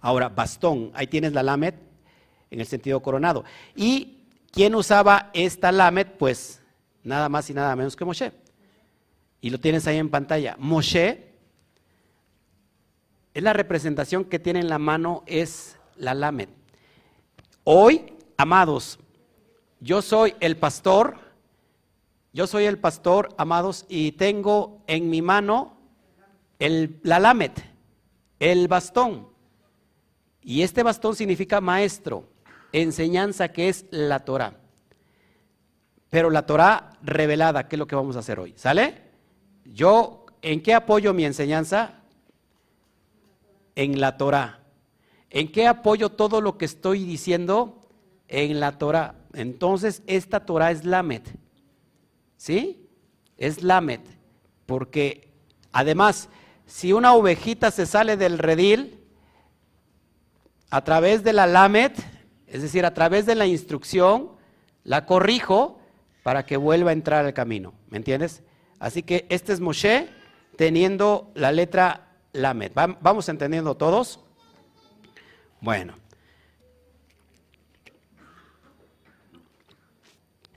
Ahora, 0.01 0.29
bastón, 0.29 0.91
ahí 0.95 1.07
tienes 1.07 1.33
la 1.33 1.43
lamet 1.43 1.77
en 2.51 2.61
el 2.61 2.67
sentido 2.67 3.01
coronado. 3.01 3.45
¿Y 3.75 4.19
quién 4.51 4.75
usaba 4.75 5.31
esta 5.33 5.73
lamet? 5.73 6.17
Pues 6.19 6.61
nada 7.03 7.29
más 7.29 7.49
y 7.51 7.55
nada 7.55 7.75
menos 7.77 7.97
que 7.97 8.05
Moshe. 8.05 8.33
Y 9.41 9.51
lo 9.51 9.59
tienes 9.59 9.87
ahí 9.87 9.99
en 9.99 10.11
pantalla. 10.11 10.57
Moshe 10.59 11.33
es 13.33 13.43
la 13.43 13.53
representación 13.53 14.25
que 14.25 14.39
tiene 14.39 14.61
en 14.61 14.69
la 14.69 14.79
mano, 14.79 15.23
es 15.27 15.77
la 15.97 16.15
lamet. 16.15 16.49
Hoy, 17.65 18.13
amados, 18.37 18.99
yo 19.85 20.01
soy 20.01 20.35
el 20.41 20.57
pastor, 20.57 21.19
yo 22.33 22.47
soy 22.47 22.65
el 22.65 22.79
pastor, 22.79 23.35
amados, 23.37 23.85
y 23.87 24.13
tengo 24.13 24.83
en 24.87 25.11
mi 25.11 25.21
mano 25.21 25.77
el, 26.59 27.01
la 27.03 27.21
lamet, 27.21 27.53
el 28.41 28.67
bastón. 28.67 29.29
Y 30.41 30.63
este 30.63 30.83
bastón 30.83 31.15
significa 31.15 31.61
maestro, 31.61 32.27
enseñanza 32.73 33.53
que 33.53 33.69
es 33.69 33.85
la 33.91 34.25
Torah. 34.25 34.57
Pero 36.09 36.31
la 36.31 36.47
Torah 36.47 36.97
revelada, 37.03 37.69
que 37.69 37.77
es 37.77 37.79
lo 37.79 37.87
que 37.87 37.95
vamos 37.95 38.17
a 38.17 38.21
hacer 38.21 38.41
hoy. 38.41 38.55
¿Sale? 38.57 39.03
Yo, 39.67 40.25
¿en 40.41 40.63
qué 40.63 40.73
apoyo 40.73 41.13
mi 41.13 41.27
enseñanza? 41.27 42.01
En 43.75 44.01
la 44.01 44.17
Torah. 44.17 44.61
¿En 45.29 45.53
qué 45.53 45.67
apoyo 45.67 46.09
todo 46.09 46.41
lo 46.41 46.57
que 46.57 46.65
estoy 46.65 47.05
diciendo? 47.05 47.83
En 48.29 48.61
la 48.61 48.79
Torah. 48.79 49.17
Entonces, 49.35 50.03
esta 50.07 50.47
Torah 50.47 50.71
es 50.71 50.85
Lamet. 50.85 51.29
¿Sí? 52.37 52.89
Es 53.37 53.63
Lamet. 53.63 54.03
Porque 54.67 55.33
además, 55.73 56.29
si 56.67 56.93
una 56.93 57.15
ovejita 57.15 57.71
se 57.71 57.87
sale 57.87 58.17
del 58.17 58.39
redil, 58.39 59.01
a 60.71 60.83
través 60.83 61.23
de 61.23 61.33
la 61.33 61.47
Lamet, 61.47 61.97
es 62.47 62.63
decir, 62.63 62.85
a 62.85 62.95
través 62.95 63.27
de 63.27 63.35
la 63.35 63.47
instrucción, 63.47 64.31
la 64.83 65.07
corrijo 65.07 65.79
para 66.23 66.47
que 66.47 66.57
vuelva 66.57 66.91
a 66.91 66.95
entrar 66.95 67.25
al 67.25 67.35
camino. 67.35 67.75
¿Me 67.91 67.99
entiendes? 67.99 68.43
Así 68.79 69.03
que 69.03 69.27
este 69.29 69.53
es 69.53 69.61
Moshe 69.61 70.09
teniendo 70.57 71.31
la 71.35 71.53
letra 71.53 72.09
Lamet. 72.33 72.73
¿Vamos 72.75 73.29
entendiendo 73.29 73.77
todos? 73.77 74.21
Bueno. 75.61 76.04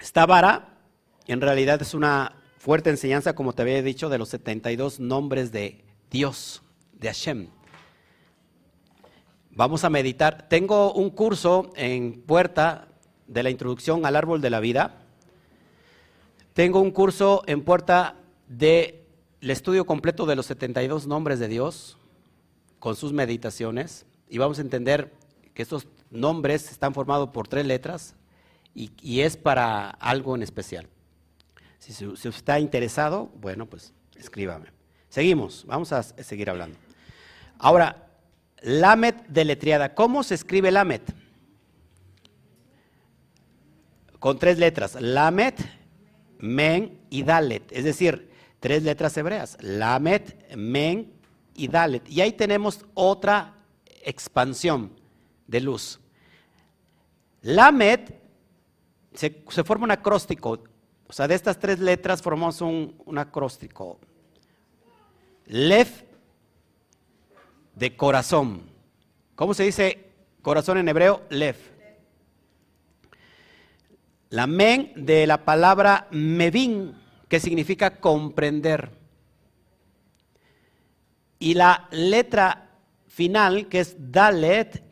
Esta 0.08 0.26
vara 0.26 0.70
en 1.28 1.42
realidad 1.42 1.82
es 1.82 1.94
una 1.94 2.32
fuerte 2.58 2.90
enseñanza, 2.90 3.36
como 3.36 3.52
te 3.52 3.64
había 3.64 3.84
dicho, 3.84 4.08
de 4.08 4.18
los 4.18 4.30
72 4.30 5.02
nombres 5.02 5.52
de 5.52 5.84
Dios, 6.10 6.64
de 6.94 7.10
Hashem. 7.10 7.50
Vamos 9.52 9.84
a 9.84 9.90
meditar. 9.90 10.48
Tengo 10.48 10.94
un 10.94 11.10
curso 11.10 11.74
en 11.76 12.22
Puerta 12.22 12.88
de 13.28 13.44
la 13.44 13.50
introducción 13.50 14.06
al 14.06 14.16
árbol 14.16 14.40
de 14.40 14.50
la 14.50 14.62
vida. 14.62 15.02
Tengo 16.54 16.80
un 16.80 16.92
curso 16.92 17.44
en 17.46 17.66
Puerta 17.66 18.16
del 18.48 19.04
estudio 19.42 19.86
completo 19.86 20.26
de 20.26 20.38
los 20.38 20.46
72 20.46 21.06
nombres 21.06 21.38
de 21.38 21.50
Dios 21.50 21.98
con 22.80 22.96
sus 22.96 23.12
meditaciones. 23.12 24.06
Y 24.30 24.38
vamos 24.38 24.60
a 24.60 24.62
entender 24.62 25.12
que 25.54 25.64
estos 25.64 25.86
nombres 26.12 26.72
están 26.72 26.94
formados 26.94 27.32
por 27.32 27.50
tres 27.50 27.66
letras, 27.66 28.16
y, 28.78 29.22
es 29.22 29.38
para 29.38 29.90
algo 29.90 30.36
en 30.36 30.44
especial. 30.44 30.88
Si, 31.80 31.94
si 31.94 32.28
está 32.28 32.60
interesado, 32.60 33.32
bueno, 33.42 33.66
pues 33.66 33.92
escríbame. 34.16 34.68
Seguimos, 35.10 35.66
vamos 35.66 35.92
a 35.94 36.04
seguir 36.04 36.50
hablando. 36.50 36.78
Ahora, 37.58 38.08
Lamet 38.62 39.28
deletreada. 39.28 39.96
¿Cómo 39.96 40.24
se 40.24 40.36
escribe 40.36 40.72
Lamet? 40.72 41.02
Con 44.20 44.38
tres 44.38 44.60
letras, 44.60 44.96
Lamet, 45.00 45.56
Men 46.40 47.00
y 47.10 47.24
Dalet. 47.24 47.72
Es 47.72 47.84
decir, 47.84 48.30
tres 48.60 48.84
letras 48.84 49.16
hebreas, 49.18 49.58
Lamet, 49.62 50.56
Men 50.56 51.14
y 51.56 51.68
Dalet. 51.68 52.08
Y 52.10 52.22
ahí 52.22 52.32
tenemos 52.32 52.86
otra 52.94 53.56
expansión 54.04 54.92
de 55.48 55.62
luz. 55.62 56.00
Lamet 57.42 58.27
se, 59.18 59.64
forma 59.64 59.86
un 59.86 59.92
acróstico. 59.92 60.64
O 61.08 61.14
sea, 61.14 61.28
de 61.28 61.36
estas 61.36 61.58
tres 61.58 61.80
letras 61.80 62.22
formamos 62.22 62.62
un, 62.62 63.18
acróstico. 63.18 64.00
Lef 65.46 66.04
de 67.76 67.96
corazón. 67.96 68.64
¿Cómo 69.36 69.54
se 69.54 69.64
dice 69.64 70.12
corazón 70.42 70.78
en 70.78 70.88
hebreo? 70.88 71.24
Lef. 71.30 71.72
La 74.30 74.46
men 74.46 74.92
de 74.96 75.26
la 75.26 75.46
palabra 75.46 76.08
mevin, 76.12 76.94
que 77.30 77.40
significa 77.40 78.00
comprender. 78.00 78.92
Y 81.40 81.54
la 81.54 81.88
letra 81.92 82.70
final, 83.08 83.68
que 83.68 83.80
es 83.80 83.96
dalet, 83.98 84.84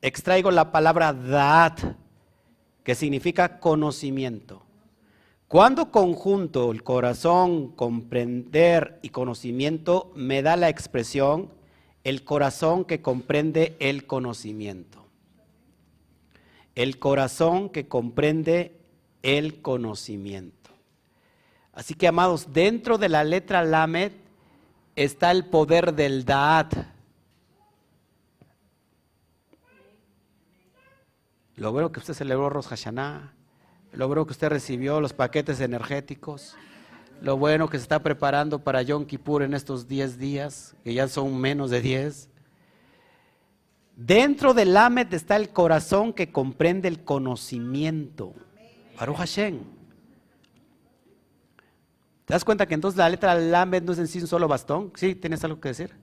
extraigo 0.00 0.50
la 0.50 0.72
palabra 0.72 1.12
daat, 1.12 1.80
que 2.88 2.94
significa 2.94 3.60
conocimiento. 3.60 4.62
Cuando 5.46 5.90
conjunto 5.90 6.72
el 6.72 6.82
corazón, 6.82 7.72
comprender 7.72 8.98
y 9.02 9.10
conocimiento, 9.10 10.10
me 10.14 10.40
da 10.40 10.56
la 10.56 10.70
expresión 10.70 11.50
el 12.02 12.24
corazón 12.24 12.86
que 12.86 13.02
comprende 13.02 13.76
el 13.78 14.06
conocimiento. 14.06 15.04
El 16.74 16.98
corazón 16.98 17.68
que 17.68 17.88
comprende 17.88 18.80
el 19.20 19.60
conocimiento. 19.60 20.70
Así 21.74 21.92
que, 21.92 22.08
amados, 22.08 22.54
dentro 22.54 22.96
de 22.96 23.10
la 23.10 23.22
letra 23.22 23.64
Lamed 23.64 24.12
está 24.96 25.30
el 25.30 25.44
poder 25.44 25.92
del 25.92 26.24
Daat 26.24 26.72
Lo 31.58 31.72
bueno 31.72 31.90
que 31.90 31.98
usted 31.98 32.14
celebró 32.14 32.48
Rosh 32.50 32.66
Hashanah. 32.66 33.32
Lo 33.92 34.06
bueno 34.06 34.24
que 34.24 34.30
usted 34.30 34.48
recibió 34.48 35.00
los 35.00 35.12
paquetes 35.12 35.58
energéticos. 35.60 36.54
Lo 37.20 37.36
bueno 37.36 37.68
que 37.68 37.78
se 37.78 37.82
está 37.82 38.00
preparando 38.00 38.60
para 38.60 38.80
Yom 38.82 39.04
Kippur 39.04 39.42
en 39.42 39.54
estos 39.54 39.88
10 39.88 40.18
días, 40.18 40.76
que 40.84 40.94
ya 40.94 41.08
son 41.08 41.36
menos 41.36 41.70
de 41.70 41.80
10. 41.80 42.30
Dentro 43.96 44.54
del 44.54 44.72
Lamed 44.72 45.12
está 45.12 45.34
el 45.34 45.48
corazón 45.48 46.12
que 46.12 46.30
comprende 46.30 46.86
el 46.86 47.02
conocimiento. 47.02 48.34
Baruch 48.96 49.16
Hashem. 49.16 49.58
¿Te 52.24 52.34
das 52.34 52.44
cuenta 52.44 52.66
que 52.66 52.74
entonces 52.74 52.98
la 52.98 53.08
letra 53.08 53.34
Lamed 53.34 53.82
no 53.82 53.92
es 53.92 53.98
en 53.98 54.06
sí 54.06 54.20
un 54.20 54.28
solo 54.28 54.46
bastón? 54.46 54.92
¿Sí? 54.94 55.16
¿Tienes 55.16 55.42
algo 55.42 55.60
que 55.60 55.70
decir? 55.70 55.96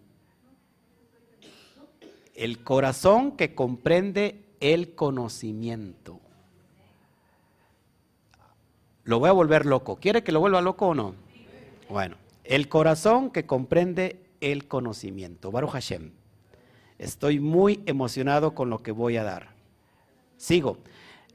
El 2.33 2.61
corazón 2.61 3.37
que 3.37 3.55
comprende 3.55 4.44
el 4.73 4.95
conocimiento. 4.95 6.19
Lo 9.03 9.19
voy 9.19 9.29
a 9.29 9.33
volver 9.33 9.67
loco. 9.67 9.97
¿Quiere 9.97 10.23
que 10.23 10.31
lo 10.31 10.39
vuelva 10.39 10.59
loco 10.61 10.87
o 10.87 10.95
no? 10.95 11.13
Bueno, 11.87 12.15
el 12.43 12.67
corazón 12.67 13.29
que 13.29 13.45
comprende 13.45 14.25
el 14.41 14.67
conocimiento. 14.67 15.51
Baruch 15.51 15.69
Hashem. 15.69 16.11
Estoy 16.97 17.39
muy 17.39 17.83
emocionado 17.85 18.55
con 18.55 18.71
lo 18.71 18.81
que 18.81 18.91
voy 18.91 19.17
a 19.17 19.23
dar. 19.23 19.49
Sigo. 20.37 20.79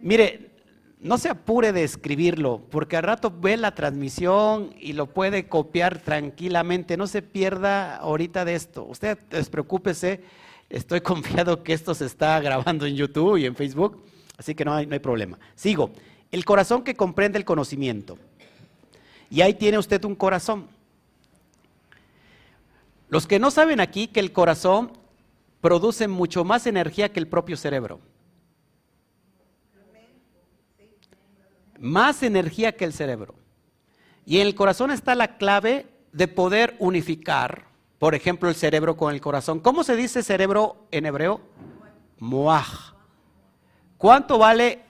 Mire, 0.01 0.51
no 0.99 1.16
se 1.16 1.29
apure 1.29 1.73
de 1.73 1.85
escribirlo, 1.85 2.61
porque 2.69 2.97
al 2.97 3.05
rato 3.05 3.33
ve 3.40 3.57
la 3.57 3.77
transmisión 3.77 4.75
y 4.81 4.95
lo 4.95 5.07
puede 5.07 5.47
copiar 5.47 6.01
tranquilamente. 6.01 6.97
No 6.97 7.07
se 7.07 7.23
pierda 7.23 7.97
ahorita 7.97 8.45
de 8.45 8.57
esto. 8.57 8.85
Usted 8.85 9.19
despreocúpese 9.31 10.21
Estoy 10.70 11.00
confiado 11.02 11.62
que 11.62 11.74
esto 11.74 11.94
se 11.94 12.06
está 12.06 12.40
grabando 12.40 12.87
en 12.87 12.96
YouTube 12.96 13.37
y 13.37 13.44
en 13.44 13.56
Facebook, 13.56 14.02
así 14.38 14.54
que 14.54 14.64
no 14.64 14.72
hay, 14.72 14.87
no 14.87 14.94
hay 14.94 15.00
problema. 15.00 15.38
Sigo. 15.54 15.90
el 16.30 16.44
corazón 16.44 16.83
que 16.83 16.94
comprende 16.94 17.38
el 17.38 17.44
conocimiento. 17.44 18.16
Y 19.28 19.42
ahí 19.42 19.54
tiene 19.54 19.78
usted 19.78 20.02
un 20.04 20.14
corazón. 20.14 20.68
Los 23.09 23.26
que 23.26 23.38
no 23.38 23.50
saben 23.50 23.80
aquí 23.80 24.06
que 24.06 24.20
el 24.20 24.33
corazón 24.33 24.92
produce 25.61 26.09
mucho 26.09 26.44
más 26.44 26.66
energía 26.66 27.12
que 27.12 27.20
el 27.20 27.26
propio 27.26 27.56
cerebro. 27.56 28.00
Más 31.78 32.22
energía 32.22 32.76
que 32.76 32.85
el 32.85 32.92
cerebro. 32.92 33.35
Y 34.26 34.38
en 34.38 34.46
el 34.46 34.54
corazón 34.54 34.90
está 34.90 35.14
la 35.14 35.38
clave 35.38 35.87
de 36.12 36.28
poder 36.28 36.76
unificar, 36.78 37.69
por 38.01 38.15
ejemplo, 38.15 38.49
el 38.49 38.55
cerebro 38.55 38.97
con 38.97 39.13
el 39.13 39.21
corazón. 39.21 39.61
¿Cómo 39.61 39.85
se 39.85 39.95
dice 39.95 40.23
cerebro 40.23 40.87
en 40.91 41.05
hebreo? 41.05 41.43
Moaj. 42.19 42.95
¿Cuánto 43.99 44.39
vale 44.39 44.81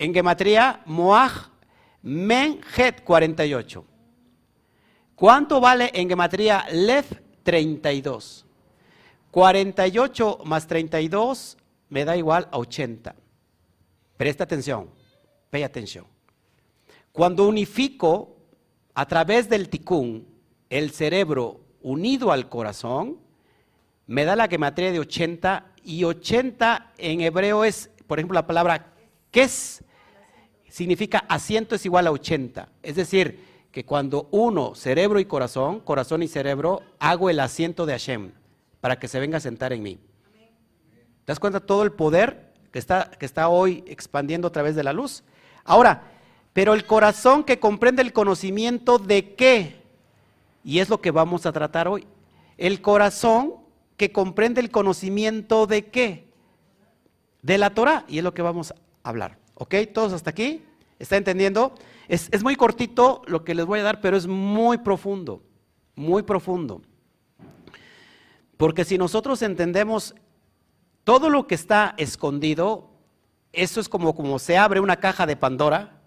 en 0.00 0.12
gematría? 0.12 0.82
Moaj 0.86 1.50
Menjet 2.02 3.04
48. 3.04 3.84
¿Cuánto 5.14 5.60
vale 5.60 5.92
en 5.94 6.08
gematría 6.08 6.66
Lev 6.72 7.04
32? 7.44 8.44
48 9.30 10.40
más 10.44 10.66
32 10.66 11.56
me 11.90 12.04
da 12.04 12.16
igual 12.16 12.48
a 12.50 12.58
80. 12.58 13.14
Presta 14.16 14.42
atención, 14.42 14.90
pay 15.48 15.62
atención. 15.62 16.06
Cuando 17.12 17.46
unifico 17.46 18.36
a 18.94 19.06
través 19.06 19.48
del 19.48 19.68
ticún 19.68 20.26
el 20.68 20.90
cerebro 20.90 21.63
unido 21.84 22.32
al 22.32 22.48
corazón, 22.48 23.18
me 24.06 24.24
da 24.24 24.34
la 24.34 24.48
gematría 24.48 24.90
de 24.90 24.98
80 24.98 25.66
y 25.84 26.02
80 26.02 26.94
en 26.98 27.20
hebreo 27.20 27.62
es, 27.62 27.90
por 28.06 28.18
ejemplo, 28.18 28.34
la 28.34 28.46
palabra 28.46 28.92
kes 29.30 29.84
significa 30.68 31.24
asiento 31.28 31.76
es 31.76 31.84
igual 31.84 32.08
a 32.08 32.10
80. 32.10 32.68
Es 32.82 32.96
decir, 32.96 33.44
que 33.70 33.84
cuando 33.84 34.28
uno, 34.30 34.74
cerebro 34.74 35.20
y 35.20 35.26
corazón, 35.26 35.80
corazón 35.80 36.22
y 36.22 36.28
cerebro, 36.28 36.82
hago 36.98 37.30
el 37.30 37.38
asiento 37.38 37.86
de 37.86 37.92
Hashem 37.92 38.32
para 38.80 38.98
que 38.98 39.06
se 39.06 39.20
venga 39.20 39.36
a 39.36 39.40
sentar 39.40 39.72
en 39.72 39.82
mí. 39.82 39.98
¿Te 41.24 41.32
das 41.32 41.38
cuenta 41.38 41.60
todo 41.60 41.82
el 41.82 41.92
poder 41.92 42.52
que 42.72 42.78
está, 42.78 43.10
que 43.10 43.26
está 43.26 43.48
hoy 43.48 43.84
expandiendo 43.86 44.48
a 44.48 44.52
través 44.52 44.74
de 44.74 44.84
la 44.84 44.92
luz? 44.92 45.22
Ahora, 45.64 46.10
pero 46.52 46.72
el 46.72 46.86
corazón 46.86 47.44
que 47.44 47.58
comprende 47.58 48.02
el 48.02 48.12
conocimiento 48.12 48.98
de 48.98 49.34
qué, 49.34 49.83
y 50.64 50.78
es 50.78 50.88
lo 50.88 51.00
que 51.00 51.10
vamos 51.10 51.44
a 51.46 51.52
tratar 51.52 51.86
hoy, 51.86 52.06
el 52.56 52.80
corazón 52.80 53.56
que 53.96 54.10
comprende 54.10 54.60
el 54.60 54.70
conocimiento 54.70 55.66
de 55.66 55.86
qué, 55.86 56.32
de 57.42 57.58
la 57.58 57.70
Torah, 57.70 58.04
y 58.08 58.18
es 58.18 58.24
lo 58.24 58.34
que 58.34 58.42
vamos 58.42 58.72
a 58.72 58.76
hablar. 59.08 59.38
¿Ok? 59.54 59.74
¿Todos 59.92 60.12
hasta 60.12 60.30
aquí? 60.30 60.64
¿Está 60.98 61.16
entendiendo? 61.16 61.74
Es, 62.08 62.28
es, 62.32 62.42
muy 62.42 62.56
cortito 62.56 63.22
lo 63.26 63.44
que 63.44 63.54
les 63.54 63.66
voy 63.66 63.80
a 63.80 63.84
dar, 63.84 64.00
pero 64.00 64.16
es 64.16 64.26
muy 64.26 64.78
profundo, 64.78 65.42
muy 65.94 66.22
profundo. 66.22 66.80
Porque 68.56 68.84
si 68.84 68.98
nosotros 68.98 69.42
entendemos 69.42 70.14
todo 71.04 71.28
lo 71.28 71.46
que 71.46 71.54
está 71.54 71.94
escondido, 71.98 72.90
eso 73.52 73.80
es 73.80 73.88
como, 73.88 74.14
como 74.14 74.38
se 74.38 74.56
abre 74.56 74.80
una 74.80 74.96
caja 74.96 75.26
de 75.26 75.36
Pandora, 75.36 76.00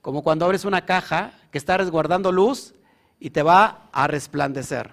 como 0.00 0.22
cuando 0.22 0.44
abres 0.44 0.64
una 0.64 0.86
caja 0.86 1.32
que 1.50 1.58
está 1.58 1.76
resguardando 1.76 2.32
luz 2.32 2.74
y 3.20 3.30
te 3.30 3.42
va 3.42 3.88
a 3.92 4.06
resplandecer. 4.06 4.90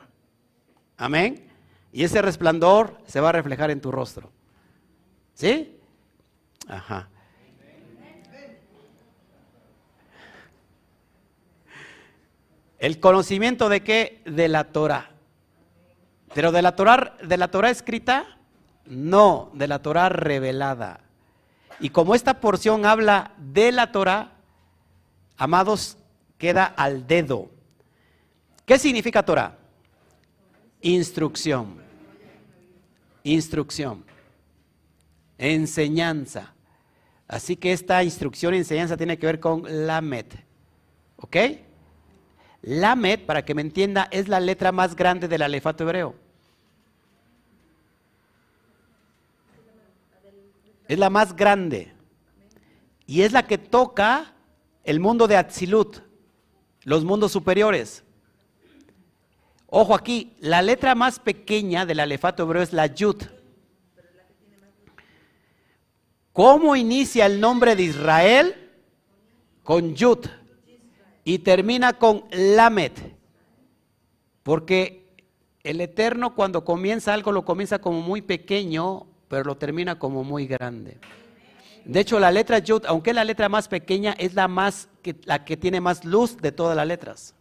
Amén. 0.97 1.47
Y 1.91 2.03
ese 2.03 2.21
resplandor 2.21 2.97
se 3.07 3.19
va 3.21 3.29
a 3.29 3.33
reflejar 3.33 3.71
en 3.71 3.81
tu 3.81 3.91
rostro. 3.91 4.31
¿Sí? 5.33 5.77
Ajá. 6.67 7.09
¿El 12.79 12.99
conocimiento 12.99 13.69
de 13.69 13.81
qué? 13.81 14.21
De 14.25 14.47
la 14.47 14.65
Torah. 14.65 15.09
Pero 16.33 16.51
de 16.51 16.61
la 16.61 16.75
Torah, 16.75 17.15
de 17.23 17.37
la 17.37 17.47
Torah 17.47 17.69
escrita, 17.69 18.37
no, 18.85 19.49
de 19.53 19.67
la 19.67 19.79
Torah 19.81 20.09
revelada. 20.09 20.99
Y 21.79 21.89
como 21.89 22.15
esta 22.15 22.39
porción 22.39 22.85
habla 22.85 23.31
de 23.37 23.71
la 23.71 23.91
Torah, 23.91 24.33
amados, 25.37 25.97
queda 26.37 26.65
al 26.65 27.07
dedo. 27.07 27.49
¿Qué 28.65 28.79
significa 28.79 29.23
Torah? 29.23 29.57
Instrucción. 30.81 31.77
Instrucción. 33.23 34.03
Enseñanza. 35.37 36.53
Así 37.27 37.55
que 37.55 37.73
esta 37.73 38.03
instrucción 38.03 38.53
y 38.53 38.57
enseñanza 38.57 38.97
tiene 38.97 39.17
que 39.17 39.25
ver 39.25 39.39
con 39.39 39.63
la 39.87 40.01
met. 40.01 40.33
¿Ok? 41.17 41.37
Lamed, 42.61 43.25
para 43.25 43.45
que 43.45 43.53
me 43.53 43.61
entienda, 43.61 44.07
es 44.11 44.27
la 44.27 44.39
letra 44.39 44.71
más 44.71 44.95
grande 44.95 45.27
del 45.27 45.41
alefato 45.41 45.83
hebreo. 45.83 46.15
Es 50.87 50.99
la 50.99 51.09
más 51.09 51.35
grande. 51.35 51.93
Y 53.07 53.21
es 53.21 53.31
la 53.31 53.45
que 53.45 53.57
toca 53.57 54.33
el 54.83 54.99
mundo 54.99 55.27
de 55.27 55.37
Atzilut, 55.37 55.97
los 56.83 57.03
mundos 57.03 57.31
superiores. 57.31 58.04
Ojo 59.77 59.93
aquí, 59.93 60.31
la 60.39 60.61
letra 60.61 60.95
más 60.95 61.19
pequeña 61.19 61.85
del 61.85 61.99
alefato 61.99 62.43
hebreo 62.43 62.61
es 62.63 62.71
la 62.71 62.85
Yud. 62.87 63.21
¿Cómo 66.31 66.77
inicia 66.77 67.25
el 67.25 67.41
nombre 67.41 67.75
de 67.75 67.83
Israel? 67.83 68.55
Con 69.63 69.93
Yud 69.93 70.27
y 71.25 71.39
termina 71.39 71.91
con 71.91 72.23
Lamed. 72.31 72.93
Porque 74.43 75.13
el 75.61 75.81
Eterno 75.81 76.35
cuando 76.35 76.63
comienza 76.63 77.13
algo 77.13 77.33
lo 77.33 77.43
comienza 77.43 77.79
como 77.79 77.99
muy 77.99 78.21
pequeño, 78.21 79.05
pero 79.27 79.43
lo 79.43 79.57
termina 79.57 79.99
como 79.99 80.23
muy 80.23 80.47
grande. 80.47 80.99
De 81.83 81.99
hecho, 81.99 82.17
la 82.17 82.31
letra 82.31 82.59
Yud, 82.59 82.85
aunque 82.85 83.09
es 83.09 83.15
la 83.17 83.25
letra 83.25 83.49
más 83.49 83.67
pequeña, 83.67 84.15
es 84.17 84.35
la, 84.35 84.47
más, 84.47 84.87
la 85.25 85.43
que 85.43 85.57
tiene 85.57 85.81
más 85.81 86.05
luz 86.05 86.37
de 86.37 86.53
todas 86.53 86.77
las 86.77 86.87
letras. 86.87 87.35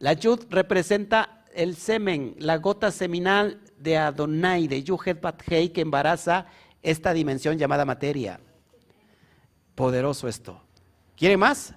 La 0.00 0.14
Yud 0.14 0.46
representa 0.48 1.44
el 1.54 1.76
semen, 1.76 2.34
la 2.38 2.56
gota 2.56 2.90
seminal 2.90 3.60
de 3.76 3.98
Adonai, 3.98 4.66
de 4.66 4.82
Yuhet 4.82 5.20
Bathei, 5.20 5.68
que 5.68 5.82
embaraza 5.82 6.46
esta 6.82 7.12
dimensión 7.12 7.58
llamada 7.58 7.84
materia. 7.84 8.40
Poderoso 9.74 10.26
esto. 10.26 10.58
¿Quiere 11.16 11.36
más? 11.36 11.74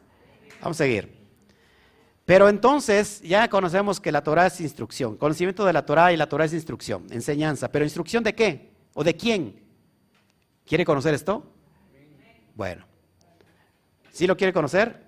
Vamos 0.62 0.77
a 0.77 0.86
seguir. 0.86 1.21
Pero 2.23 2.47
entonces 2.47 3.21
ya 3.21 3.49
conocemos 3.49 3.99
que 3.99 4.13
la 4.13 4.23
Torah 4.23 4.47
es 4.47 4.62
instrucción, 4.62 5.17
conocimiento 5.17 5.65
de 5.65 5.73
la 5.73 5.86
Torah 5.86 6.13
y 6.13 6.17
la 6.17 6.29
Torah 6.29 6.45
es 6.45 6.53
instrucción, 6.53 7.05
enseñanza. 7.09 7.69
Pero 7.69 7.83
instrucción 7.83 8.23
de 8.23 8.33
qué? 8.33 8.71
¿O 8.93 9.03
de 9.03 9.17
quién? 9.17 9.62
¿Quiere 10.65 10.86
conocer 10.86 11.13
esto? 11.13 11.45
Bueno. 12.55 12.86
¿Sí 14.13 14.27
lo 14.27 14.38
quiere 14.38 14.53
conocer? 14.53 15.02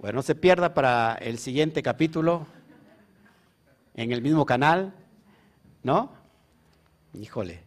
Bueno, 0.00 0.18
no 0.18 0.22
se 0.22 0.36
pierda 0.36 0.74
para 0.74 1.14
el 1.14 1.38
siguiente 1.38 1.82
capítulo 1.82 2.46
en 3.94 4.12
el 4.12 4.22
mismo 4.22 4.46
canal, 4.46 4.94
¿no? 5.82 6.12
Híjole. 7.14 7.64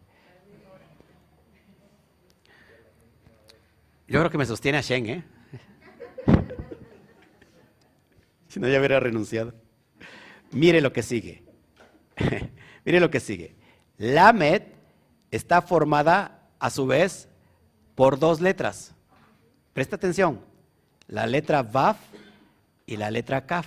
Yo 4.08 4.18
creo 4.18 4.30
que 4.30 4.38
me 4.38 4.46
sostiene 4.46 4.78
a 4.78 4.80
Shen, 4.80 5.06
¿eh? 5.10 5.24
Si 8.48 8.58
no, 8.60 8.68
ya 8.68 8.78
hubiera 8.78 8.98
renunciado. 8.98 9.52
Mire 10.52 10.80
lo 10.80 10.90
que 10.90 11.02
sigue. 11.02 11.42
Mire 12.84 12.98
lo 12.98 13.10
que 13.10 13.20
sigue. 13.20 13.56
Lamed 13.98 14.62
está 15.30 15.60
formada 15.60 16.48
a 16.58 16.70
su 16.70 16.86
vez 16.86 17.28
por 17.94 18.18
dos 18.18 18.40
letras. 18.40 18.94
Presta 19.74 19.96
atención. 19.96 20.40
La 21.08 21.26
letra 21.26 21.62
Vaf 21.62 21.98
y 22.92 22.96
la 22.98 23.10
letra 23.10 23.46
Kaf. 23.46 23.66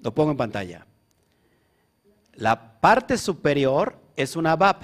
Lo 0.00 0.14
pongo 0.14 0.30
en 0.30 0.36
pantalla. 0.38 0.86
La 2.36 2.80
parte 2.80 3.18
superior 3.18 3.98
es 4.16 4.34
una 4.34 4.56
VAP. 4.56 4.82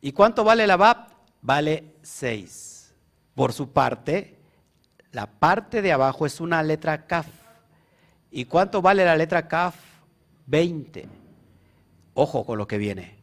¿Y 0.00 0.12
cuánto 0.12 0.44
vale 0.44 0.68
la 0.68 0.76
VAP? 0.76 1.10
Vale 1.40 1.96
6. 2.02 2.94
Por 3.34 3.52
su 3.52 3.72
parte, 3.72 4.38
la 5.10 5.26
parte 5.26 5.82
de 5.82 5.90
abajo 5.90 6.24
es 6.24 6.40
una 6.40 6.62
letra 6.62 7.06
Kaf. 7.06 7.26
¿Y 8.30 8.44
cuánto 8.44 8.80
vale 8.82 9.04
la 9.04 9.16
letra 9.16 9.48
Kaf? 9.48 9.74
20. 10.46 11.08
Ojo 12.14 12.46
con 12.46 12.56
lo 12.56 12.68
que 12.68 12.78
viene. 12.78 13.18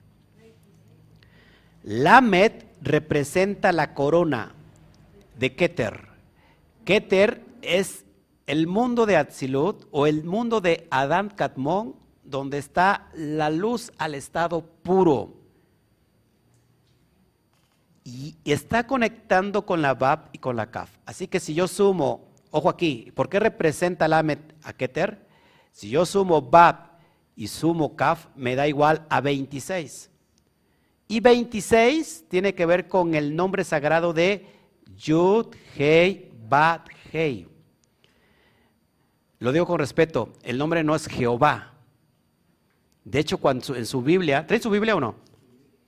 Lamet 1.83 2.65
representa 2.81 3.71
la 3.71 3.93
corona 3.93 4.55
de 5.39 5.55
Keter. 5.55 6.09
Keter 6.83 7.43
es 7.61 8.05
el 8.45 8.67
mundo 8.67 9.05
de 9.05 9.15
Atzilut 9.15 9.87
o 9.91 10.05
el 10.05 10.23
mundo 10.23 10.59
de 10.59 10.87
Adam 10.91 11.29
Katmon, 11.29 11.95
donde 12.23 12.57
está 12.57 13.09
la 13.15 13.49
luz 13.49 13.91
al 13.97 14.15
estado 14.15 14.61
puro. 14.61 15.35
y 18.11 18.35
está 18.43 18.87
conectando 18.87 19.67
con 19.67 19.83
la 19.83 19.93
Bab 19.93 20.29
y 20.31 20.39
con 20.39 20.55
la 20.55 20.71
Kaf. 20.71 20.89
Así 21.05 21.27
que 21.27 21.39
si 21.39 21.53
yo 21.53 21.67
sumo, 21.67 22.25
ojo 22.49 22.67
aquí, 22.67 23.11
¿por 23.13 23.29
qué 23.29 23.39
representa 23.39 24.07
Lamet 24.07 24.39
a 24.63 24.73
Keter? 24.73 25.27
Si 25.71 25.91
yo 25.91 26.07
sumo 26.07 26.41
Bab 26.41 26.97
y 27.35 27.49
sumo 27.49 27.95
Kaf, 27.95 28.25
me 28.35 28.55
da 28.55 28.67
igual 28.67 29.05
a 29.09 29.21
26. 29.21 30.09
Y 31.07 31.19
26 31.19 32.25
tiene 32.29 32.55
que 32.55 32.65
ver 32.65 32.87
con 32.87 33.13
el 33.13 33.35
nombre 33.35 33.63
sagrado 33.63 34.11
de 34.11 34.58
Yud, 34.97 35.55
Hei, 35.77 36.31
Bat, 36.47 36.89
Hei. 37.11 37.47
Lo 39.39 39.51
digo 39.51 39.65
con 39.65 39.79
respeto, 39.79 40.33
el 40.43 40.57
nombre 40.57 40.83
no 40.83 40.95
es 40.95 41.07
Jehová. 41.07 41.73
De 43.03 43.19
hecho, 43.19 43.37
cuando 43.37 43.75
en 43.75 43.85
su 43.85 44.01
Biblia, 44.01 44.45
¿traen 44.45 44.61
su 44.61 44.69
Biblia 44.69 44.95
o 44.95 44.99
no? 44.99 45.15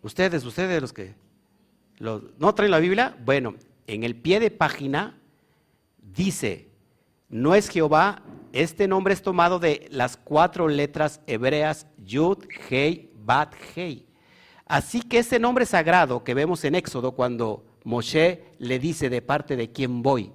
Ustedes, 0.01 0.43
ustedes 0.45 0.81
los 0.81 0.93
que 0.93 1.13
¿No 2.01 2.55
traen 2.55 2.71
la 2.71 2.79
Biblia? 2.79 3.15
Bueno, 3.23 3.55
en 3.85 4.03
el 4.03 4.15
pie 4.15 4.39
de 4.39 4.49
página 4.49 5.19
dice, 6.01 6.67
no 7.29 7.53
es 7.53 7.69
Jehová, 7.69 8.23
este 8.53 8.87
nombre 8.87 9.13
es 9.13 9.21
tomado 9.21 9.59
de 9.59 9.87
las 9.91 10.17
cuatro 10.17 10.67
letras 10.67 11.21
hebreas 11.27 11.85
Yud, 12.03 12.39
Hei, 12.69 13.11
Bat, 13.23 13.53
Hei. 13.75 14.07
Así 14.65 15.03
que 15.03 15.19
ese 15.19 15.37
nombre 15.37 15.67
sagrado 15.67 16.23
que 16.23 16.33
vemos 16.33 16.63
en 16.63 16.73
Éxodo 16.73 17.11
cuando 17.11 17.63
Moshe 17.83 18.43
le 18.59 18.79
dice 18.79 19.09
de 19.09 19.21
parte 19.21 19.55
de 19.55 19.71
quién 19.71 20.01
voy, 20.03 20.31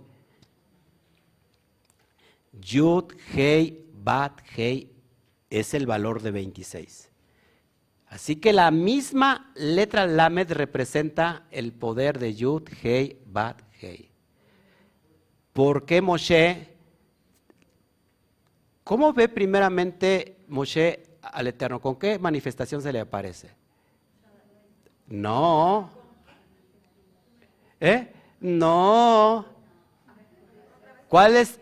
Yud, 2.61 3.13
Hei, 3.35 3.87
Bat, 3.93 4.41
Hei, 4.57 4.91
es 5.51 5.75
el 5.75 5.87
valor 5.87 6.23
de 6.23 6.31
26. 6.31 7.11
Así 8.09 8.37
que 8.37 8.53
la 8.53 8.71
misma 8.71 9.53
letra 9.57 10.07
Lamed 10.07 10.53
representa 10.53 11.47
el 11.51 11.73
poder 11.73 12.19
de 12.19 12.35
Yud, 12.35 12.69
Hei, 12.83 13.19
Bat, 13.27 13.63
Hei. 13.81 14.11
¿Por 15.53 15.85
qué 15.85 16.01
Moshe? 16.01 16.69
¿Cómo 18.85 19.13
ve 19.13 19.29
primeramente 19.29 20.45
Moshe 20.49 21.19
al 21.23 21.49
Eterno? 21.49 21.81
¿Con 21.81 21.97
qué 21.97 22.19
manifestación 22.19 22.81
se 22.81 22.93
le 22.93 23.01
aparece? 23.01 23.51
No. 25.09 25.91
¿Eh? 27.81 28.13
No. 28.41 29.47
¿Cuál 31.09 31.37
es? 31.37 31.61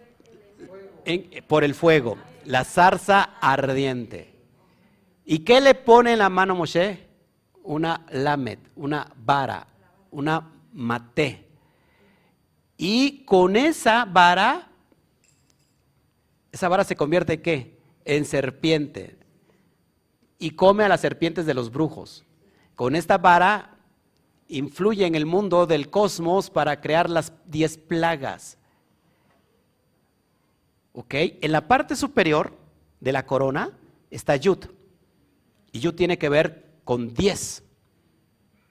por 1.47 1.65
el 1.65 1.75
fuego. 1.75 2.17
La 2.45 2.65
zarza 2.65 3.23
ardiente. 3.41 4.35
¿Y 5.25 5.41
qué 5.41 5.61
le 5.61 5.75
pone 5.75 6.13
en 6.13 6.19
la 6.19 6.29
mano 6.29 6.55
Moshe? 6.55 7.07
Una 7.63 8.05
lamet, 8.11 8.59
una 8.77 9.11
vara, 9.17 9.67
una 10.11 10.51
maté. 10.73 11.47
Y 12.77 13.25
con 13.25 13.57
esa 13.57 14.05
vara, 14.05 14.69
esa 16.53 16.69
vara 16.69 16.85
se 16.85 16.97
convierte 16.97 17.35
en 17.35 17.43
qué? 17.43 17.79
En 18.05 18.25
serpiente. 18.25 19.17
Y 20.39 20.51
come 20.51 20.85
a 20.85 20.89
las 20.89 21.01
serpientes 21.01 21.47
de 21.47 21.55
los 21.55 21.71
brujos. 21.71 22.25
Con 22.75 22.97
esta 22.97 23.17
vara 23.17 23.74
influye 24.49 25.07
en 25.07 25.15
el 25.15 25.27
mundo 25.27 25.67
del 25.67 25.91
cosmos 25.91 26.51
para 26.51 26.81
crear 26.81 27.09
las 27.09 27.33
diez 27.47 27.79
plagas. 27.79 28.59
¿Ok? 30.93 31.15
En 31.15 31.53
la 31.53 31.67
parte 31.67 31.97
superior 31.97 32.57
de 33.01 33.13
la 33.13 33.27
corona 33.27 33.73
está 34.11 34.37
Yud. 34.37 34.67
Y 35.73 35.81
yo 35.81 35.95
tiene 35.95 36.19
que 36.19 36.29
ver 36.29 36.65
con 36.85 37.13
diez. 37.15 37.63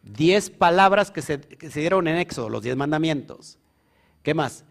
Diez 0.01 0.49
palabras 0.49 1.11
que 1.11 1.21
se, 1.21 1.37
dieron 1.37 2.07
en 2.07 2.17
Éxodo, 2.17 2.49
los 2.49 2.63
diez 2.63 2.75
mandamientos. 2.75 3.57
¿Qué 4.21 4.33
más? 4.33 4.63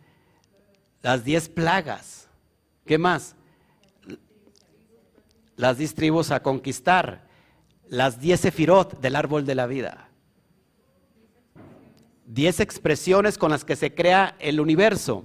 Las 1.02 1.24
diez 1.24 1.48
plagas. 1.48 2.28
¿Qué 2.86 2.98
más? 2.98 3.36
Las 5.56 5.78
diez 5.78 5.94
tribus 5.94 6.30
a 6.30 6.42
conquistar. 6.42 7.28
Las 7.88 8.20
diez 8.20 8.40
sefirot 8.40 9.00
del 9.00 9.16
árbol 9.16 9.44
de 9.44 9.54
la 9.54 9.66
vida. 9.66 10.08
Diez 12.24 12.60
expresiones 12.60 13.36
con 13.36 13.50
las 13.50 13.64
que 13.64 13.76
se 13.76 13.94
crea 13.94 14.36
el 14.38 14.60
universo. 14.60 15.24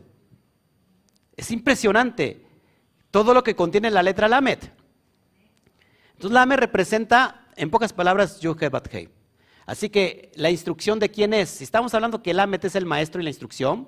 Es 1.36 1.52
impresionante 1.52 2.46
todo 3.12 3.34
lo 3.34 3.44
que 3.44 3.56
contiene 3.56 3.92
la 3.92 4.04
letra 4.04 4.28
Lamet. 4.28 4.72
Entonces 6.14 6.34
la 6.34 6.42
AME 6.42 6.58
representa, 6.58 7.48
en 7.56 7.70
pocas 7.70 7.94
palabras, 7.94 8.40
Hei. 8.92 9.10
Así 9.68 9.90
que 9.90 10.32
la 10.36 10.50
instrucción 10.50 10.98
de 10.98 11.12
quién 11.12 11.34
es, 11.34 11.50
si 11.50 11.64
estamos 11.64 11.94
hablando 11.94 12.24
que 12.24 12.32
el 12.32 12.40
AMET 12.40 12.66
es 12.66 12.76
el 12.76 12.86
maestro 12.86 13.22
y 13.22 13.24
la 13.24 13.30
instrucción, 13.30 13.88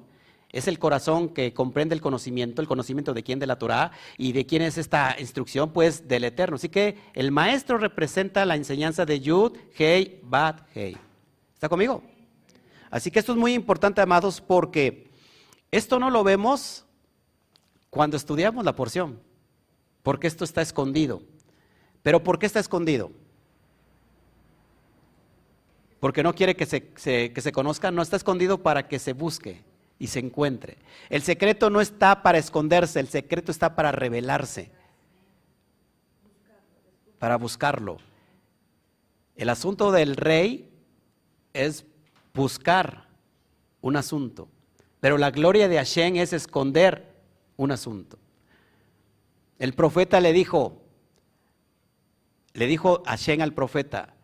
es 0.51 0.67
el 0.67 0.77
corazón 0.77 1.29
que 1.29 1.53
comprende 1.53 1.95
el 1.95 2.01
conocimiento, 2.01 2.61
el 2.61 2.67
conocimiento 2.67 3.13
de 3.13 3.23
quién 3.23 3.39
de 3.39 3.47
la 3.47 3.57
Torah 3.57 3.91
y 4.17 4.31
de 4.31 4.45
quién 4.45 4.61
es 4.61 4.77
esta 4.77 5.15
instrucción, 5.19 5.71
pues 5.71 6.07
del 6.07 6.23
Eterno. 6.23 6.55
Así 6.55 6.69
que 6.69 6.97
el 7.13 7.31
maestro 7.31 7.77
representa 7.77 8.45
la 8.45 8.55
enseñanza 8.55 9.05
de 9.05 9.19
Yud, 9.19 9.57
Hei, 9.77 10.19
Bat, 10.23 10.67
Hei. 10.75 10.97
¿Está 11.53 11.69
conmigo? 11.69 12.03
Así 12.91 13.11
que 13.11 13.19
esto 13.19 13.33
es 13.33 13.37
muy 13.37 13.53
importante, 13.53 14.01
amados, 14.01 14.41
porque 14.41 15.09
esto 15.71 15.99
no 15.99 16.09
lo 16.09 16.23
vemos 16.23 16.85
cuando 17.89 18.17
estudiamos 18.17 18.65
la 18.65 18.75
porción, 18.75 19.19
porque 20.03 20.27
esto 20.27 20.43
está 20.43 20.61
escondido. 20.61 21.21
Pero 22.01 22.23
¿por 22.23 22.39
qué 22.39 22.45
está 22.45 22.59
escondido? 22.59 23.11
Porque 25.99 26.23
no 26.23 26.33
quiere 26.33 26.55
que 26.55 26.65
se, 26.65 27.51
conozca, 27.51 27.91
no 27.91 28.01
está 28.01 28.15
escondido 28.15 28.63
para 28.63 28.87
que 28.87 28.99
se 28.99 29.13
busque 29.13 29.63
y 29.99 30.07
se 30.07 30.19
encuentre. 30.19 30.77
El 31.09 31.21
secreto 31.23 31.69
no 31.69 31.81
está 31.81 32.23
para 32.23 32.37
esconderse, 32.37 32.99
el 32.99 33.09
secreto 33.09 33.51
está 33.51 33.75
para 33.75 33.91
revelarse, 33.91 34.71
para 37.19 37.37
buscarlo. 37.37 37.97
El 39.35 39.49
asunto 39.49 39.91
del 39.91 40.15
rey 40.15 40.69
es 41.53 41.85
buscar 42.33 43.07
un 43.81 43.95
asunto, 43.95 44.49
pero 44.99 45.17
la 45.17 45.31
gloria 45.31 45.67
de 45.67 45.77
Hashem 45.77 46.17
es 46.17 46.33
esconder 46.33 47.15
un 47.57 47.71
asunto. 47.71 48.17
El 49.57 49.73
profeta 49.73 50.21
le 50.21 50.33
dijo, 50.33 50.81
le 52.53 52.67
dijo 52.67 53.03
Hashem 53.05 53.41
al 53.41 53.53
profeta, 53.53 54.15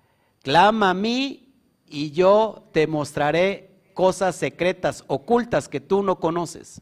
clama 0.42 0.92
a 0.92 0.94
mí 0.94 1.54
y 1.88 2.12
yo 2.12 2.70
te 2.72 2.88
mostraré 2.88 3.70
cosas 3.94 4.36
secretas, 4.36 5.04
ocultas 5.08 5.68
que 5.68 5.80
tú 5.80 6.04
no 6.04 6.20
conoces. 6.20 6.82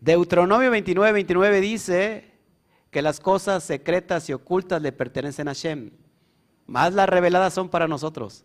Deuteronomio 0.00 0.70
29, 0.70 1.12
29 1.12 1.60
dice 1.60 2.32
que 2.90 3.02
las 3.02 3.20
cosas 3.20 3.64
secretas 3.64 4.28
y 4.28 4.32
ocultas 4.32 4.80
le 4.80 4.92
pertenecen 4.92 5.48
a 5.48 5.50
Hashem, 5.50 5.90
más 6.66 6.94
las 6.94 7.08
reveladas 7.08 7.54
son 7.54 7.68
para 7.68 7.88
nosotros. 7.88 8.44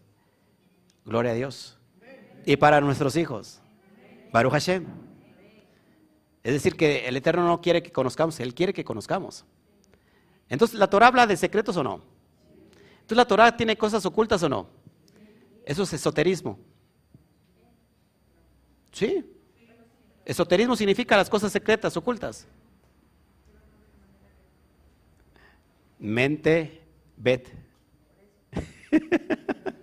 Gloria 1.06 1.32
a 1.32 1.36
Dios. 1.36 1.78
Y 2.46 2.56
para 2.58 2.82
nuestros 2.82 3.16
hijos. 3.16 3.62
Baruch 4.32 4.54
Hashem. 4.54 4.86
Es 6.44 6.54
decir, 6.54 6.76
que 6.76 7.08
el 7.08 7.18
Eterno 7.18 7.46
no 7.46 7.62
quiere 7.62 7.84
que 7.84 7.92
conozcamos, 7.92 8.40
Él 8.40 8.56
quiere 8.56 8.74
que 8.74 8.84
conozcamos. 8.84 9.46
Entonces, 10.50 10.80
¿la 10.80 10.90
Torah 10.90 11.08
habla 11.08 11.28
de 11.28 11.38
secretos 11.38 11.78
o 11.78 11.84
no? 11.84 12.02
Entonces, 12.94 13.18
¿la 13.18 13.26
Torah 13.26 13.56
tiene 13.56 13.78
cosas 13.78 14.06
ocultas 14.06 14.42
o 14.44 14.50
no? 14.50 14.68
Eso 15.66 15.84
es 15.84 15.94
esoterismo. 15.94 16.60
¿Sí? 18.92 19.24
Esoterismo 20.26 20.76
significa 20.76 21.16
las 21.16 21.30
cosas 21.30 21.52
secretas, 21.52 21.96
ocultas. 21.96 22.48
Mente, 26.00 26.82
bet. 27.16 27.48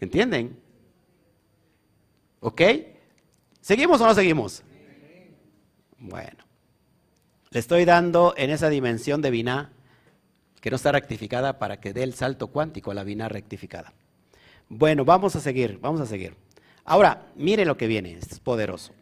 ¿Entienden? 0.00 0.58
¿Ok? 2.40 2.62
¿Seguimos 3.60 4.00
o 4.00 4.06
no 4.06 4.14
seguimos? 4.14 4.62
Bueno. 5.98 6.44
Le 7.50 7.60
estoy 7.60 7.84
dando 7.84 8.34
en 8.36 8.50
esa 8.50 8.68
dimensión 8.68 9.22
de 9.22 9.30
Biná 9.30 9.72
que 10.60 10.70
no 10.70 10.76
está 10.76 10.92
rectificada 10.92 11.58
para 11.58 11.80
que 11.80 11.92
dé 11.92 12.02
el 12.02 12.14
salto 12.14 12.48
cuántico 12.48 12.90
a 12.90 12.94
la 12.94 13.04
Biná 13.04 13.28
rectificada. 13.28 13.92
Bueno, 14.68 15.04
vamos 15.04 15.34
a 15.34 15.40
seguir, 15.40 15.78
vamos 15.80 16.00
a 16.00 16.06
seguir. 16.06 16.36
Ahora, 16.84 17.26
mire 17.36 17.64
lo 17.64 17.76
que 17.76 17.86
viene, 17.86 18.14
es 18.14 18.38
poderoso. 18.40 18.92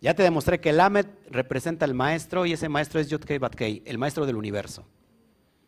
Ya 0.00 0.14
te 0.14 0.22
demostré 0.22 0.60
que 0.60 0.70
el 0.70 0.80
Amet 0.80 1.08
representa 1.30 1.86
al 1.86 1.94
maestro 1.94 2.44
y 2.44 2.52
ese 2.52 2.68
maestro 2.68 3.00
es 3.00 3.08
Yudkei 3.08 3.38
Batkei, 3.38 3.82
el 3.86 3.96
maestro 3.96 4.26
del 4.26 4.36
universo. 4.36 4.84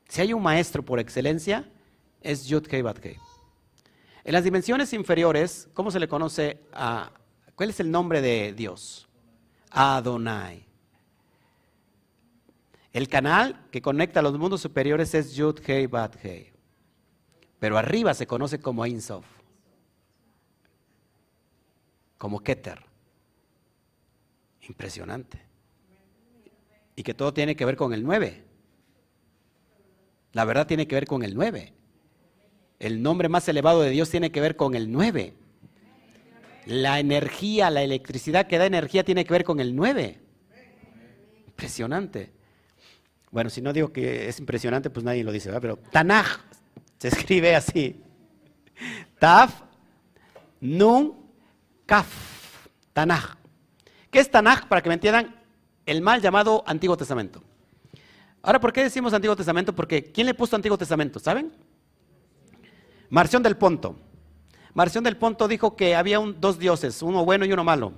Si 0.09 0.21
hay 0.21 0.35
un 0.35 0.43
maestro 0.43 0.85
por 0.85 1.01
excelencia, 1.01 1.69
es 2.21 2.47
Yudkei 2.47 2.83
Batkei. 2.83 3.17
En 4.27 4.33
las 4.33 4.43
dimensiones 4.43 4.93
inferiores, 4.93 5.69
¿cómo 5.73 5.93
se 5.93 6.01
le 6.01 6.09
conoce 6.09 6.59
a... 6.73 7.13
¿Cuál 7.55 7.71
es 7.71 7.79
el 7.79 7.93
nombre 7.93 8.21
de 8.21 8.53
Dios? 8.55 9.09
Adonai. 9.71 10.67
El 12.93 13.09
canal 13.09 13.69
que 13.71 13.81
conecta 13.81 14.19
a 14.19 14.25
los 14.25 14.37
mundos 14.37 14.61
superiores 14.61 15.15
es 15.15 15.37
Yud 15.37 15.61
Hei 15.65 15.87
Bat 15.87 16.17
Hei. 16.25 16.53
Pero 17.61 17.79
arriba 17.79 18.15
se 18.15 18.27
conoce 18.27 18.59
como 18.59 18.85
Ein 18.85 19.01
Sof. 19.01 19.25
como 22.19 22.41
Keter. 22.41 22.83
Impresionante. 24.63 25.41
Y 26.97 27.05
que 27.05 27.15
todo 27.15 27.33
tiene 27.33 27.55
que 27.55 27.65
ver 27.65 27.77
con 27.77 27.93
el 27.93 28.03
9. 28.03 28.45
La 30.33 30.45
verdad 30.45 30.67
tiene 30.67 30.89
que 30.89 30.97
ver 30.97 31.07
con 31.07 31.23
el 31.23 31.37
9. 31.37 31.76
El 32.79 33.03
nombre 33.03 33.29
más 33.29 33.49
elevado 33.49 33.83
de 33.83 33.91
Dios 33.91 34.11
tiene 34.11 34.31
que 34.31 34.41
ver 34.41 34.57
con 34.57 34.75
el 34.75 34.93
9. 34.93 35.35
La 36.67 36.99
energía, 36.99 37.71
la 37.71 37.83
electricidad 37.83 38.47
que 38.47 38.59
da 38.59 38.67
energía 38.67 39.05
tiene 39.05 39.25
que 39.25 39.33
ver 39.33 39.45
con 39.45 39.61
el 39.61 39.75
9. 39.75 40.21
Impresionante. 41.47 42.33
Bueno, 43.31 43.51
si 43.51 43.61
no 43.61 43.73
digo 43.73 43.93
que 43.93 44.29
es 44.29 44.39
impresionante, 44.39 44.91
pues 44.91 45.05
nadie 45.05 45.25
lo 45.25 45.33
dice, 45.33 45.49
¿verdad? 45.49 45.61
Pero 45.63 45.77
Tanaj 45.91 46.41
se 46.99 47.09
escribe 47.09 47.55
así. 47.55 48.03
Taf, 49.19 49.63
Nun, 50.61 51.15
Kaf. 51.87 52.07
Tanaj. 52.93 53.37
¿Qué 54.11 54.19
es 54.19 54.31
Tanaj? 54.31 54.69
Para 54.69 54.83
que 54.83 54.89
me 54.89 54.95
entiendan, 54.95 55.35
el 55.85 56.03
mal 56.03 56.21
llamado 56.21 56.65
Antiguo 56.67 56.97
Testamento. 56.97 57.43
Ahora, 58.43 58.61
¿por 58.61 58.73
qué 58.73 58.83
decimos 58.83 59.13
Antiguo 59.13 59.37
Testamento? 59.37 59.75
Porque 59.75 60.05
¿quién 60.05 60.27
le 60.27 60.35
puso 60.35 60.57
Antiguo 60.57 60.79
Testamento? 60.79 61.19
¿Saben? 61.19 61.53
Marción 63.11 63.43
del 63.43 63.57
Ponto. 63.57 63.97
Marción 64.75 65.05
del 65.05 65.17
Ponto 65.17 65.49
dijo 65.49 65.77
que 65.77 65.95
había 65.95 66.19
dos 66.19 66.59
dioses, 66.59 67.03
uno 67.03 67.25
bueno 67.25 67.45
y 67.45 67.53
uno 67.53 67.65
malo. 67.65 67.93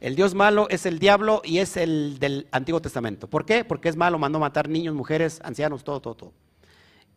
El 0.00 0.16
dios 0.16 0.34
malo 0.34 0.68
es 0.70 0.86
el 0.86 0.98
diablo 0.98 1.42
y 1.44 1.58
es 1.58 1.76
el 1.76 2.18
del 2.18 2.48
Antiguo 2.52 2.80
Testamento. 2.80 3.28
¿Por 3.28 3.44
qué? 3.44 3.64
Porque 3.64 3.88
es 3.88 3.96
malo, 3.96 4.18
mandó 4.18 4.38
matar 4.38 4.68
niños, 4.68 4.94
mujeres, 4.94 5.40
ancianos, 5.44 5.84
todo, 5.84 6.00
todo, 6.00 6.14
todo. 6.14 6.32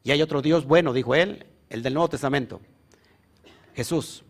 Y 0.03 0.12
hay 0.12 0.21
otro 0.21 0.41
dios 0.41 0.65
bueno, 0.65 0.91
dijo 0.91 1.15
él, 1.15 1.45
el 1.69 1.82
del 1.82 1.93
Nuevo 1.93 2.10
Testamento. 2.10 2.60
Jesús, 3.73 4.23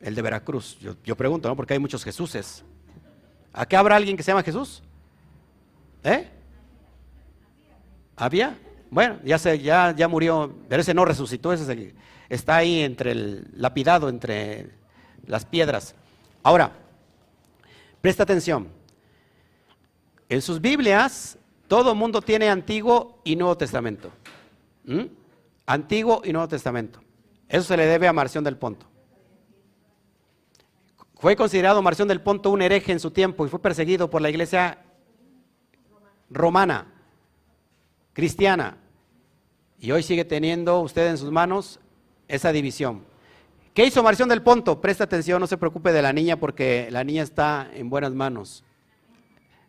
el 0.00 0.14
de 0.14 0.22
Veracruz. 0.22 0.78
Yo, 0.78 1.16
pregunto, 1.16 1.48
¿no? 1.48 1.56
Porque 1.56 1.72
hay 1.72 1.80
muchos 1.80 2.04
Jesuses. 2.04 2.64
¿A 3.52 3.66
qué 3.66 3.76
habrá 3.76 3.96
alguien 3.96 4.16
que 4.16 4.22
se 4.22 4.30
llama 4.30 4.42
Jesús? 4.42 4.82
¿Eh? 6.04 6.28
¿Había? 8.14 8.58
Bueno, 8.90 9.18
ya, 9.24 9.38
se, 9.38 9.58
ya, 9.58 9.94
ya 9.94 10.08
murió, 10.08 10.54
pero 10.68 10.80
ese 10.80 10.94
no 10.94 11.04
resucitó, 11.04 11.52
ese 11.52 11.94
está 12.28 12.56
ahí 12.56 12.80
entre 12.80 13.12
el 13.12 13.48
lapidado, 13.54 14.08
entre 14.08 14.70
las 15.26 15.44
piedras. 15.44 15.94
Ahora, 16.42 16.72
presta 18.00 18.22
atención. 18.22 18.68
En 20.28 20.42
sus 20.42 20.60
Biblias, 20.60 21.38
todo 21.68 21.94
mundo 21.94 22.22
tiene 22.22 22.48
Antiguo 22.48 23.20
y 23.24 23.36
Nuevo 23.36 23.56
Testamento. 23.56 24.10
¿Mm? 24.84 25.04
Antiguo 25.66 26.22
y 26.24 26.32
Nuevo 26.32 26.48
Testamento. 26.48 27.00
Eso 27.48 27.64
se 27.64 27.76
le 27.76 27.86
debe 27.86 28.08
a 28.08 28.12
Marción 28.12 28.44
del 28.44 28.56
Ponto. 28.56 28.86
Fue 31.16 31.34
considerado 31.36 31.82
Marción 31.82 32.08
del 32.08 32.20
Ponto 32.20 32.50
un 32.50 32.62
hereje 32.62 32.92
en 32.92 33.00
su 33.00 33.10
tiempo 33.10 33.44
y 33.44 33.48
fue 33.48 33.60
perseguido 33.60 34.08
por 34.08 34.22
la 34.22 34.30
iglesia 34.30 34.78
romana, 36.30 36.86
cristiana. 38.18 38.76
Y 39.78 39.92
hoy 39.92 40.02
sigue 40.02 40.24
teniendo 40.24 40.80
usted 40.80 41.06
en 41.06 41.18
sus 41.18 41.30
manos 41.30 41.78
esa 42.26 42.50
división. 42.50 43.04
¿Qué 43.72 43.86
hizo 43.86 44.02
Marción 44.02 44.28
del 44.28 44.42
Ponto? 44.42 44.80
Presta 44.80 45.04
atención, 45.04 45.38
no 45.38 45.46
se 45.46 45.56
preocupe 45.56 45.92
de 45.92 46.02
la 46.02 46.12
niña 46.12 46.36
porque 46.36 46.88
la 46.90 47.04
niña 47.04 47.22
está 47.22 47.70
en 47.72 47.88
buenas 47.88 48.12
manos. 48.12 48.64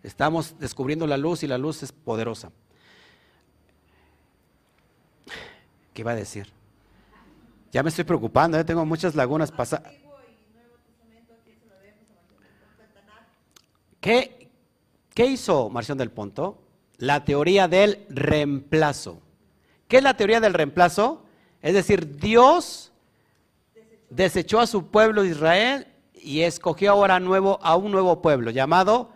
Estamos 0.02 0.58
descubriendo 0.58 1.06
la 1.06 1.16
luz 1.16 1.44
y 1.44 1.48
la 1.48 1.60
luz 1.60 1.84
es 1.84 1.92
poderosa. 1.92 2.52
¿Qué 5.94 6.02
iba 6.02 6.14
a 6.14 6.16
decir? 6.16 6.52
Ya 7.72 7.84
me 7.84 7.90
estoy 7.90 8.04
preocupando, 8.04 8.58
ya 8.58 8.62
¿eh? 8.62 8.66
tengo 8.66 8.84
muchas 8.84 9.14
lagunas 9.14 9.52
pasadas. 9.52 9.94
¿Qué, 14.02 14.50
¿Qué 15.14 15.28
hizo 15.28 15.70
Marción 15.70 16.00
del 16.00 16.10
Ponto? 16.10 16.64
La 17.00 17.26
teoría 17.26 17.68
del 17.68 18.06
reemplazo. 18.10 19.22
¿Qué 19.88 19.98
es 19.98 20.04
la 20.04 20.16
teoría 20.16 20.40
del 20.40 20.54
reemplazo? 20.54 21.26
Es 21.62 21.74
decir, 21.74 22.18
Dios 22.18 22.92
desechó 24.10 24.60
a 24.60 24.68
su 24.68 24.88
pueblo 24.88 25.24
Israel 25.26 25.88
y 26.14 26.42
escogió 26.42 26.92
ahora 26.92 27.20
nuevo, 27.20 27.60
a 27.64 27.76
un 27.76 27.92
nuevo 27.92 28.22
pueblo 28.22 28.52
llamado 28.52 29.12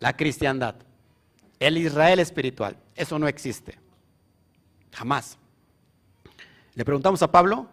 la 0.00 0.16
cristiandad, 0.16 0.74
el 1.60 1.78
Israel 1.78 2.18
espiritual. 2.18 2.76
Eso 2.94 3.18
no 3.18 3.28
existe. 3.28 3.78
Jamás. 4.92 5.38
Le 6.74 6.84
preguntamos 6.84 7.22
a 7.22 7.30
Pablo, 7.30 7.68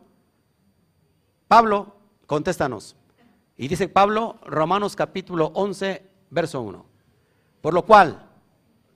Pablo, 1.48 1.96
contéstanos. 2.26 2.96
Y 3.56 3.68
dice 3.68 3.90
Pablo, 3.90 4.40
Romanos 4.46 4.96
capítulo 4.96 5.52
11, 5.56 6.06
verso 6.30 6.62
1. 6.62 6.86
Por 7.62 7.74
lo 7.74 7.84
cual, 7.86 8.27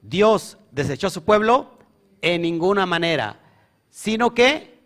Dios 0.02 0.58
desechó 0.72 1.08
a 1.08 1.12
su 1.12 1.24
pueblo 1.24 1.78
en 2.22 2.42
ninguna 2.42 2.86
manera, 2.86 3.40
sino 3.90 4.34
que 4.34 4.80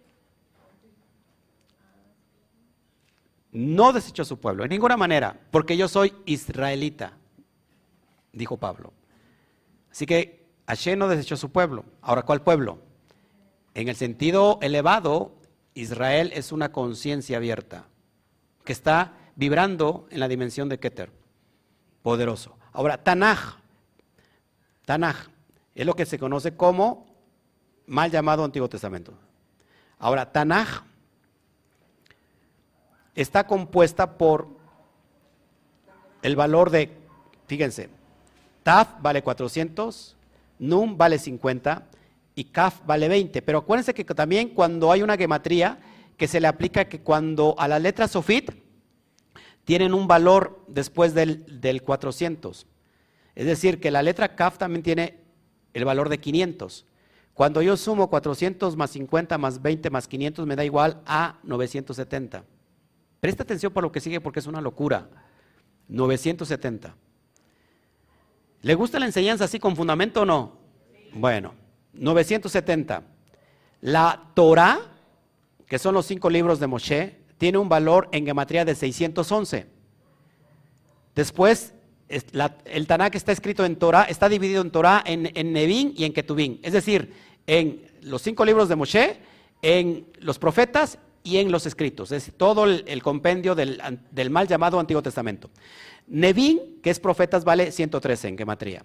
no 3.51 3.93
desechó 3.93 4.23
a 4.23 4.25
su 4.25 4.39
pueblo, 4.39 4.63
en 4.63 4.69
ninguna 4.69 4.97
manera, 4.97 5.39
porque 5.51 5.77
yo 5.77 5.87
soy 5.87 6.13
israelita, 6.25 7.13
dijo 8.33 8.57
Pablo. 8.57 8.91
Así 9.91 10.05
que 10.05 10.45
Hashem 10.67 10.99
no 10.99 11.07
desechó 11.07 11.35
a 11.35 11.37
su 11.37 11.51
pueblo. 11.51 11.85
Ahora, 12.01 12.23
¿cuál 12.23 12.41
pueblo? 12.41 12.79
En 13.73 13.87
el 13.87 13.95
sentido 13.95 14.59
elevado, 14.61 15.31
Israel 15.73 16.31
es 16.33 16.51
una 16.51 16.71
conciencia 16.71 17.37
abierta, 17.37 17.87
que 18.65 18.73
está 18.73 19.13
vibrando 19.35 20.07
en 20.09 20.19
la 20.19 20.27
dimensión 20.27 20.67
de 20.67 20.79
Keter, 20.79 21.11
poderoso. 22.01 22.57
Ahora, 22.73 23.03
Tanaj, 23.03 23.59
Tanaj, 24.85 25.27
es 25.73 25.85
lo 25.85 25.95
que 25.95 26.05
se 26.05 26.19
conoce 26.19 26.55
como 26.55 27.05
mal 27.87 28.11
llamado 28.11 28.43
Antiguo 28.43 28.69
Testamento. 28.69 29.13
Ahora, 29.99 30.31
Tanaj 30.31 30.83
está 33.15 33.45
compuesta 33.47 34.17
por 34.17 34.47
el 36.21 36.35
valor 36.35 36.69
de, 36.69 36.91
fíjense, 37.47 37.89
Taf 38.63 39.01
vale 39.01 39.21
400, 39.21 40.15
Num 40.57 40.97
vale 40.97 41.19
50 41.19 41.83
y 42.35 42.45
Kaf 42.45 42.85
vale 42.85 43.07
20. 43.07 43.41
Pero 43.41 43.59
acuérdense 43.59 43.93
que 43.93 44.05
también 44.05 44.49
cuando 44.49 44.91
hay 44.91 45.01
una 45.01 45.17
gematría 45.17 45.79
que 46.17 46.27
se 46.27 46.39
le 46.39 46.47
aplica 46.47 46.85
que 46.85 47.01
cuando 47.01 47.55
a 47.57 47.67
la 47.67 47.77
letra 47.77 48.07
Sofit 48.07 48.51
tienen 49.65 49.93
un 49.93 50.07
valor 50.07 50.63
después 50.67 51.13
del, 51.13 51.59
del 51.59 51.83
400. 51.83 52.65
Es 53.35 53.45
decir, 53.45 53.79
que 53.79 53.91
la 53.91 54.01
letra 54.01 54.35
Kaf 54.35 54.57
también 54.57 54.81
tiene 54.81 55.19
el 55.73 55.85
valor 55.85 56.09
de 56.09 56.19
500. 56.19 56.85
Cuando 57.33 57.61
yo 57.61 57.75
sumo 57.75 58.09
400 58.09 58.77
más 58.77 58.91
50 58.91 59.37
más 59.37 59.61
20 59.61 59.89
más 59.89 60.07
500 60.07 60.47
me 60.47 60.55
da 60.55 60.63
igual 60.63 61.01
a 61.05 61.37
970. 61.43 62.45
Presta 63.19 63.43
atención 63.43 63.73
por 63.73 63.83
lo 63.83 63.91
que 63.91 63.99
sigue 63.99 64.21
porque 64.21 64.39
es 64.39 64.47
una 64.47 64.61
locura. 64.61 65.09
970. 65.89 66.95
¿Le 68.61 68.73
gusta 68.73 68.99
la 68.99 69.05
enseñanza 69.05 69.43
así 69.43 69.59
con 69.59 69.75
fundamento 69.75 70.21
o 70.21 70.25
no? 70.25 70.57
Bueno, 71.13 71.53
970. 71.93 73.03
La 73.81 74.31
Torah, 74.33 74.79
que 75.67 75.77
son 75.77 75.93
los 75.93 76.05
cinco 76.05 76.29
libros 76.29 76.59
de 76.59 76.67
Moshe, 76.67 77.17
tiene 77.37 77.57
un 77.57 77.69
valor 77.69 78.07
en 78.11 78.25
gematría 78.25 78.65
de 78.65 78.75
611. 78.75 79.67
Después, 81.13 81.73
el 82.07 82.87
Tanakh 82.87 83.15
está 83.15 83.31
escrito 83.31 83.65
en 83.65 83.77
Torah, 83.77 84.03
está 84.03 84.29
dividido 84.29 84.61
en 84.61 84.71
Torah, 84.71 85.03
en, 85.05 85.31
en 85.33 85.53
Nevin 85.53 85.93
y 85.97 86.05
en 86.05 86.13
Ketubín. 86.13 86.59
Es 86.61 86.73
decir, 86.73 87.13
en 87.47 87.81
los 88.01 88.21
cinco 88.21 88.45
libros 88.45 88.69
de 88.69 88.75
Moshe, 88.75 89.17
en 89.61 90.05
los 90.19 90.37
profetas 90.39 90.99
y 91.23 91.37
en 91.37 91.51
los 91.51 91.65
escritos. 91.65 92.11
Es 92.11 92.31
todo 92.37 92.65
el, 92.65 93.03
compendio 93.03 93.55
del, 93.55 93.81
mal 94.29 94.47
llamado 94.47 94.79
Antiguo 94.79 95.01
Testamento. 95.01 95.49
Nevin, 96.07 96.79
que 96.83 96.91
es 96.91 96.99
profetas, 96.99 97.43
vale 97.43 97.71
113 97.71 98.27
en 98.29 98.37
gematría. 98.37 98.83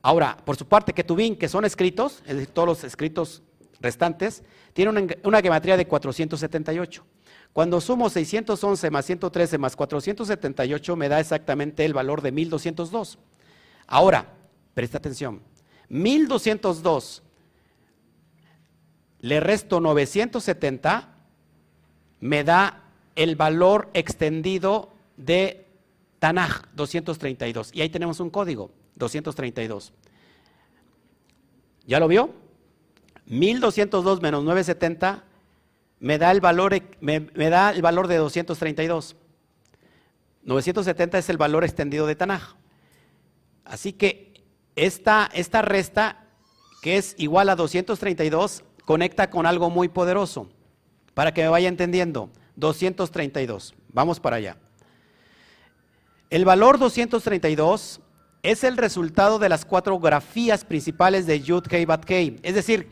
Ahora, 0.00 0.36
por 0.44 0.56
su 0.56 0.66
parte, 0.66 0.92
Ketubín, 0.92 1.36
que 1.36 1.48
son 1.48 1.64
escritos, 1.64 2.22
es 2.24 2.36
decir, 2.36 2.54
todos 2.54 2.68
los 2.68 2.84
escritos 2.84 3.42
restantes, 3.80 4.44
tienen 4.72 4.96
una, 4.96 5.14
una 5.24 5.40
gematría 5.42 5.76
de 5.76 5.86
478. 5.86 7.04
Cuando 7.56 7.80
sumo 7.80 8.10
611 8.10 8.90
más 8.90 9.06
113 9.06 9.56
más 9.56 9.76
478 9.76 10.94
me 10.94 11.08
da 11.08 11.20
exactamente 11.20 11.86
el 11.86 11.94
valor 11.94 12.20
de 12.20 12.30
1202. 12.30 13.18
Ahora, 13.86 14.34
presta 14.74 14.98
atención, 14.98 15.40
1202 15.88 17.22
le 19.20 19.40
resto 19.40 19.80
970, 19.80 21.16
me 22.20 22.44
da 22.44 22.90
el 23.14 23.36
valor 23.36 23.88
extendido 23.94 24.92
de 25.16 25.66
Tanaj 26.18 26.66
232. 26.74 27.70
Y 27.72 27.80
ahí 27.80 27.88
tenemos 27.88 28.20
un 28.20 28.28
código, 28.28 28.70
232. 28.96 29.94
¿Ya 31.86 32.00
lo 32.00 32.06
vio? 32.06 32.34
1202 33.24 34.20
menos 34.20 34.44
970 34.44 35.25
me 35.98 36.18
da 36.18 36.30
el 36.30 36.40
valor, 36.40 36.80
me, 37.00 37.20
da 37.20 37.70
el 37.70 37.82
valor 37.82 38.08
de 38.08 38.16
232. 38.16 39.16
970 40.42 41.18
es 41.18 41.28
el 41.28 41.38
valor 41.38 41.64
extendido 41.64 42.06
de 42.06 42.14
Tanaj. 42.14 42.54
Así 43.64 43.92
que 43.92 44.44
esta, 44.76 45.28
esta 45.32 45.62
resta, 45.62 46.24
que 46.82 46.98
es 46.98 47.14
igual 47.18 47.48
a 47.48 47.56
232, 47.56 48.62
conecta 48.84 49.30
con 49.30 49.46
algo 49.46 49.70
muy 49.70 49.88
poderoso. 49.88 50.48
Para 51.14 51.32
que 51.32 51.42
me 51.42 51.48
vaya 51.48 51.68
entendiendo, 51.68 52.30
232. 52.56 53.74
Vamos 53.92 54.20
para 54.20 54.36
allá. 54.36 54.56
El 56.30 56.44
valor 56.44 56.78
232 56.78 58.00
es 58.42 58.64
el 58.64 58.76
resultado 58.76 59.38
de 59.38 59.48
las 59.48 59.64
cuatro 59.64 59.98
grafías 59.98 60.64
principales 60.64 61.26
de 61.26 61.40
Yud 61.40 61.64
Hei 61.70 61.84
Bat 61.84 62.08
Hei. 62.08 62.38
Es 62.42 62.54
decir, 62.54 62.88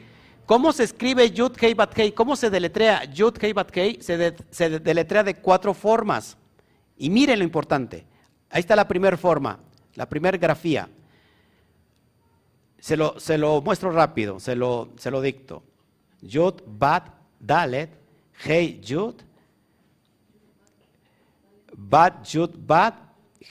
¿cómo 0.46 0.72
se 0.72 0.84
escribe 0.84 1.30
Yud 1.30 1.52
Hei 1.60 1.74
Bat 1.74 1.98
Hei? 1.98 2.12
¿Cómo 2.12 2.36
se 2.36 2.50
deletrea 2.50 3.04
Yud 3.04 3.36
Hei 3.40 3.52
Bat 3.52 3.76
Hei? 3.76 3.98
Se, 4.00 4.16
deletrea 4.80 5.22
de 5.22 5.36
cuatro 5.36 5.74
formas. 5.74 6.36
Y 6.96 7.10
miren 7.10 7.38
lo 7.38 7.44
importante. 7.44 8.06
Ahí 8.50 8.60
está 8.60 8.76
la 8.76 8.86
primera 8.86 9.16
forma, 9.16 9.58
la 9.94 10.08
primera 10.08 10.38
grafía. 10.38 10.88
Se 12.78 12.96
lo, 12.96 13.18
se 13.18 13.38
lo, 13.38 13.60
muestro 13.62 13.90
rápido, 13.90 14.38
se 14.38 14.54
lo, 14.54 14.90
se 14.96 15.10
lo 15.10 15.20
dicto. 15.20 15.62
Yud, 16.20 16.62
Bat, 16.66 17.08
Dalet, 17.40 17.90
Hei, 18.44 18.80
Yud, 18.80 19.14
Bat, 21.76 22.24
Yud, 22.26 22.50
Bat, 22.58 22.94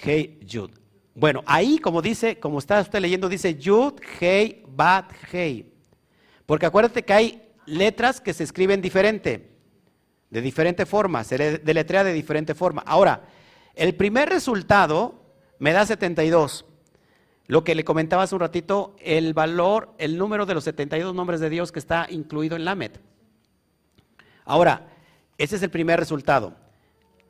Hei, 0.04 0.39
Yud. 0.46 0.72
Bueno, 1.16 1.44
ahí 1.46 1.78
como 1.78 2.02
dice, 2.02 2.39
como 2.39 2.60
está 2.60 2.80
usted 2.82 3.00
leyendo, 3.00 3.30
dice 3.30 3.56
Yud, 3.56 3.94
Hei, 4.20 4.64
Bat, 4.68 5.12
Hei. 5.32 5.72
Porque 6.46 6.66
acuérdate 6.66 7.04
que 7.04 7.14
hay 7.14 7.50
letras 7.66 8.20
que 8.22 8.34
se 8.34 8.44
escriben 8.44 8.82
diferente, 8.82 9.52
de 10.30 10.41
diferente 10.41 10.86
forma, 10.86 11.24
se 11.24 11.60
deletrea 11.60 12.04
de 12.04 12.14
diferente 12.14 12.56
forma. 12.56 12.84
Ahora, 12.86 13.24
el 13.76 13.96
primer 13.96 14.30
resultado 14.30 15.22
me 15.60 15.74
da 15.74 15.86
72. 15.86 16.66
Lo 17.48 17.64
que 17.64 17.76
le 17.76 17.84
comentaba 17.84 18.24
hace 18.24 18.36
un 18.36 18.41
ratito, 18.41 18.96
el 19.00 19.34
valor, 19.34 19.94
el 19.98 20.18
número 20.18 20.46
de 20.46 20.54
los 20.54 20.64
72 20.64 21.14
nombres 21.14 21.39
de 21.39 21.50
Dios 21.50 21.72
que 21.72 21.80
está 21.80 22.08
incluido 22.10 22.56
en 22.56 22.66
Lamed. 22.66 22.91
Ahora, 24.46 24.88
ese 25.38 25.56
es 25.56 25.64
el 25.64 25.70
primer 25.70 26.00
resultado. 26.00 26.56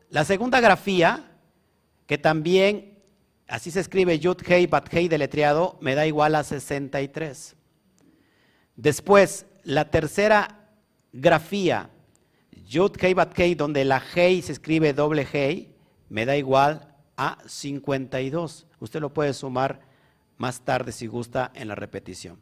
La 0.10 0.26
segunda 0.26 0.60
grafía, 0.60 1.32
que 2.06 2.18
también 2.18 3.00
así 3.48 3.72
se 3.72 3.80
escribe 3.80 4.20
Yud 4.20 4.38
Hei 4.48 4.68
Bat 4.68 4.94
Hei 4.94 5.08
deletreado, 5.08 5.78
me 5.82 5.96
da 5.96 6.06
igual 6.06 6.36
a 6.36 6.44
63. 6.44 7.56
Después, 8.76 9.46
la 9.64 9.92
tercera 9.92 10.70
grafía, 11.12 11.90
Yud 12.68 12.92
Hei 13.00 13.14
Bat 13.14 13.38
Hei, 13.38 13.56
donde 13.56 13.86
la 13.86 14.02
Hei 14.16 14.42
se 14.42 14.52
escribe 14.52 14.94
doble 14.94 15.28
Hei, 15.32 15.74
me 16.10 16.26
da 16.26 16.36
igual 16.36 16.96
a 17.16 17.38
52. 17.46 18.68
Usted 18.80 19.00
lo 19.00 19.14
puede 19.14 19.34
sumar 19.34 19.82
más 20.38 20.62
tarde 20.62 20.92
si 20.92 21.08
gusta 21.08 21.52
en 21.54 21.68
la 21.68 21.76
repetición. 21.76 22.40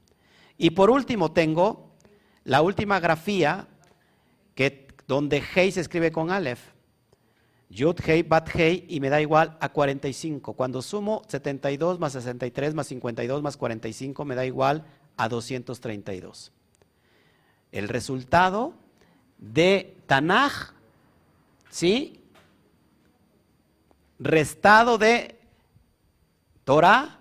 Y 0.58 0.72
por 0.72 0.90
último 0.90 1.32
tengo 1.32 1.92
la 2.44 2.62
última 2.62 3.00
grafía 3.00 3.68
que, 4.56 4.88
donde 5.08 5.44
Hei 5.56 5.72
se 5.72 5.82
escribe 5.82 6.12
con 6.12 6.32
Aleph. 6.32 6.62
Yud, 7.70 7.96
Hei, 8.06 8.24
Bat, 8.24 8.50
Hei 8.56 8.86
y 8.90 9.00
me 9.00 9.10
da 9.10 9.22
igual 9.22 9.58
a 9.60 9.70
45. 9.70 10.54
Cuando 10.54 10.82
sumo 10.82 11.24
72 11.28 12.00
más 12.00 12.14
63 12.14 12.74
más 12.74 12.88
52 12.88 13.42
más 13.42 13.58
45 13.58 14.26
me 14.26 14.36
da 14.36 14.46
igual 14.46 14.86
a 15.18 15.30
232. 15.30 16.52
El 17.72 17.88
resultado 17.88 18.74
de 19.38 19.96
Tanaj, 20.08 20.74
¿sí? 21.70 22.20
Restado 24.20 24.98
de 24.98 25.40
Torah, 26.64 27.20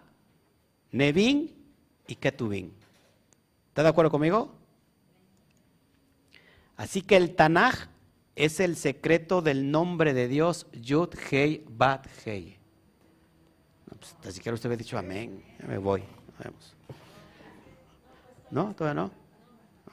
Nevin 0.93 1.55
y 2.07 2.15
Ketubin. 2.17 2.73
¿Está 3.69 3.83
de 3.83 3.89
acuerdo 3.89 4.11
conmigo? 4.11 4.55
Así 6.77 7.03
que 7.03 7.17
el 7.17 7.35
Tanaj 7.35 7.89
es 8.37 8.59
el 8.61 8.77
secreto 8.77 9.43
del 9.43 9.71
nombre 9.71 10.15
de 10.15 10.29
Dios, 10.29 10.67
Yud, 10.73 11.11
Hei, 11.31 11.65
Bat, 11.69 12.07
Hei. 12.25 12.57
Pues, 13.99 14.17
usted 14.35 14.67
había 14.67 14.77
dicho 14.77 14.97
amén. 14.97 15.45
Ya 15.59 15.67
me 15.67 15.79
voy. 15.79 16.03
Vamos. 16.43 16.75
¿No? 18.51 18.75
¿Todavía 18.75 19.03
no? 19.03 19.11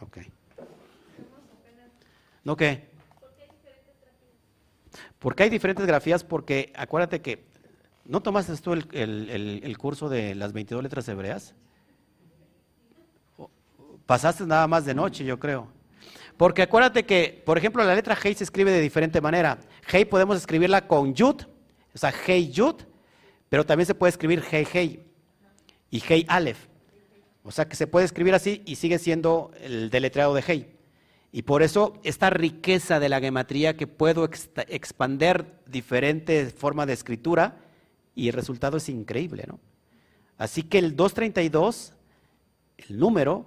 Ok. 0.01 0.17
¿No 2.43 2.55
qué? 2.55 2.89
Porque 5.19 5.43
hay 5.43 5.49
diferentes 5.49 5.85
grafías, 5.85 6.23
porque 6.23 6.71
acuérdate 6.75 7.21
que, 7.21 7.45
¿no 8.05 8.21
tomaste 8.21 8.55
tú 8.57 8.73
el, 8.73 8.89
el 8.91 9.77
curso 9.77 10.09
de 10.09 10.35
las 10.35 10.53
22 10.53 10.83
letras 10.83 11.07
hebreas? 11.07 11.55
Pasaste 14.05 14.45
nada 14.45 14.67
más 14.67 14.85
de 14.85 14.93
noche, 14.93 15.25
yo 15.25 15.37
creo. 15.37 15.67
Porque 16.37 16.61
acuérdate 16.61 17.05
que, 17.05 17.41
por 17.45 17.57
ejemplo, 17.57 17.83
la 17.83 17.95
letra 17.95 18.17
Hei 18.23 18.35
se 18.35 18.43
escribe 18.43 18.71
de 18.71 18.79
diferente 18.79 19.19
manera. 19.19 19.57
Hei 19.91 20.05
podemos 20.05 20.37
escribirla 20.37 20.87
con 20.87 21.13
Yud, 21.13 21.41
o 21.93 21.97
sea, 21.97 22.13
Hei 22.25 22.49
Yud, 22.49 22.75
pero 23.49 23.65
también 23.65 23.87
se 23.87 23.95
puede 23.95 24.11
escribir 24.11 24.43
Hei 24.49 24.67
Hei 24.71 25.03
y 25.89 26.03
Hei 26.07 26.25
Aleph. 26.29 26.67
O 27.47 27.51
sea 27.51 27.69
que 27.69 27.77
se 27.77 27.87
puede 27.87 28.05
escribir 28.05 28.35
así 28.35 28.61
y 28.65 28.75
sigue 28.75 28.99
siendo 28.99 29.51
el 29.61 29.89
deletreado 29.89 30.33
de 30.33 30.43
Hei. 30.45 30.75
Y 31.31 31.43
por 31.43 31.63
eso 31.63 31.93
esta 32.03 32.29
riqueza 32.29 32.99
de 32.99 33.07
la 33.07 33.21
gematría 33.21 33.77
que 33.77 33.87
puedo 33.87 34.25
expander 34.25 35.61
diferentes 35.65 36.53
formas 36.53 36.87
de 36.87 36.93
escritura 36.93 37.57
y 38.15 38.27
el 38.27 38.33
resultado 38.33 38.75
es 38.75 38.89
increíble, 38.89 39.45
¿no? 39.47 39.61
Así 40.37 40.61
que 40.63 40.77
el 40.77 40.97
232, 40.97 41.93
el 42.79 42.99
número, 42.99 43.45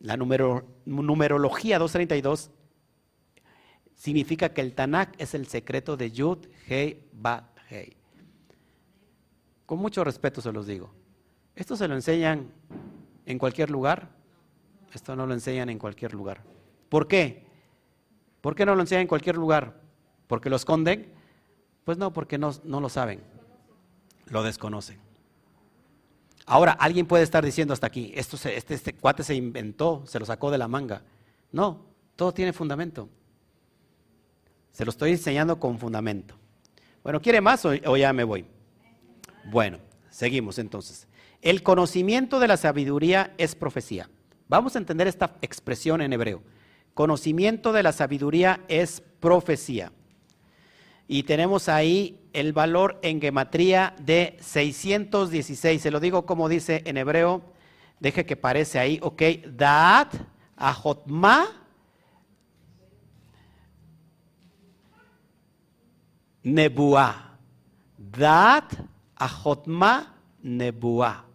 la 0.00 0.18
numerología 0.18 1.78
232 1.78 2.50
significa 3.94 4.50
que 4.50 4.60
el 4.60 4.74
Tanakh 4.74 5.14
es 5.16 5.32
el 5.32 5.46
secreto 5.46 5.96
de 5.96 6.10
Yud, 6.10 6.46
Hei, 6.68 7.08
Ba, 7.14 7.54
Hei. 7.70 7.96
Con 9.64 9.78
mucho 9.78 10.04
respeto 10.04 10.42
se 10.42 10.52
los 10.52 10.66
digo. 10.66 10.92
Esto 11.54 11.74
se 11.74 11.88
lo 11.88 11.94
enseñan 11.94 12.52
en 13.30 13.38
cualquier 13.38 13.70
lugar. 13.70 14.10
Esto 14.92 15.14
no 15.14 15.26
lo 15.26 15.34
enseñan 15.34 15.70
en 15.70 15.78
cualquier 15.78 16.12
lugar. 16.12 16.42
¿Por 16.88 17.06
qué? 17.06 17.46
¿Por 18.40 18.54
qué 18.54 18.66
no 18.66 18.74
lo 18.74 18.80
enseñan 18.80 19.02
en 19.02 19.08
cualquier 19.08 19.36
lugar? 19.36 19.80
¿Porque 20.26 20.50
lo 20.50 20.56
esconden? 20.56 21.12
Pues 21.84 21.98
no, 21.98 22.12
porque 22.12 22.38
no, 22.38 22.52
no 22.64 22.80
lo 22.80 22.88
saben. 22.88 23.22
Lo 24.26 24.42
desconocen. 24.42 24.98
Ahora, 26.46 26.72
alguien 26.72 27.06
puede 27.06 27.22
estar 27.22 27.44
diciendo 27.44 27.72
hasta 27.74 27.86
aquí, 27.86 28.12
esto 28.14 28.36
este, 28.48 28.74
este 28.74 28.92
cuate 28.94 29.22
se 29.22 29.34
inventó, 29.34 30.02
se 30.06 30.18
lo 30.18 30.26
sacó 30.26 30.50
de 30.50 30.58
la 30.58 30.66
manga. 30.66 31.02
No, 31.52 31.84
todo 32.16 32.32
tiene 32.32 32.52
fundamento. 32.52 33.08
Se 34.72 34.84
lo 34.84 34.90
estoy 34.90 35.12
enseñando 35.12 35.60
con 35.60 35.78
fundamento. 35.78 36.34
Bueno, 37.02 37.20
¿quiere 37.20 37.40
más 37.40 37.64
o, 37.64 37.70
o 37.86 37.96
ya 37.96 38.12
me 38.12 38.24
voy? 38.24 38.44
Bueno, 39.44 39.78
seguimos 40.10 40.58
entonces. 40.58 41.06
El 41.42 41.62
conocimiento 41.62 42.38
de 42.38 42.48
la 42.48 42.56
sabiduría 42.56 43.32
es 43.38 43.54
profecía. 43.54 44.10
Vamos 44.48 44.74
a 44.74 44.78
entender 44.78 45.06
esta 45.06 45.36
expresión 45.40 46.02
en 46.02 46.12
hebreo. 46.12 46.42
Conocimiento 46.92 47.72
de 47.72 47.82
la 47.82 47.92
sabiduría 47.92 48.60
es 48.68 49.02
profecía. 49.20 49.92
Y 51.08 51.22
tenemos 51.22 51.68
ahí 51.68 52.20
el 52.32 52.52
valor 52.52 52.98
en 53.02 53.20
gematría 53.20 53.94
de 54.00 54.36
616. 54.40 55.80
Se 55.80 55.90
lo 55.90 55.98
digo 55.98 56.26
como 56.26 56.48
dice 56.48 56.82
en 56.84 56.98
hebreo. 56.98 57.42
Deje 58.00 58.26
que 58.26 58.36
parece 58.36 58.78
ahí. 58.78 58.98
Ok. 59.02 59.22
Daat 59.56 60.14
ahotma. 60.56 61.46
Nebuá. 66.42 67.38
Daat 67.96 68.74
ahotma 69.16 70.16
nebuá. 70.42 71.29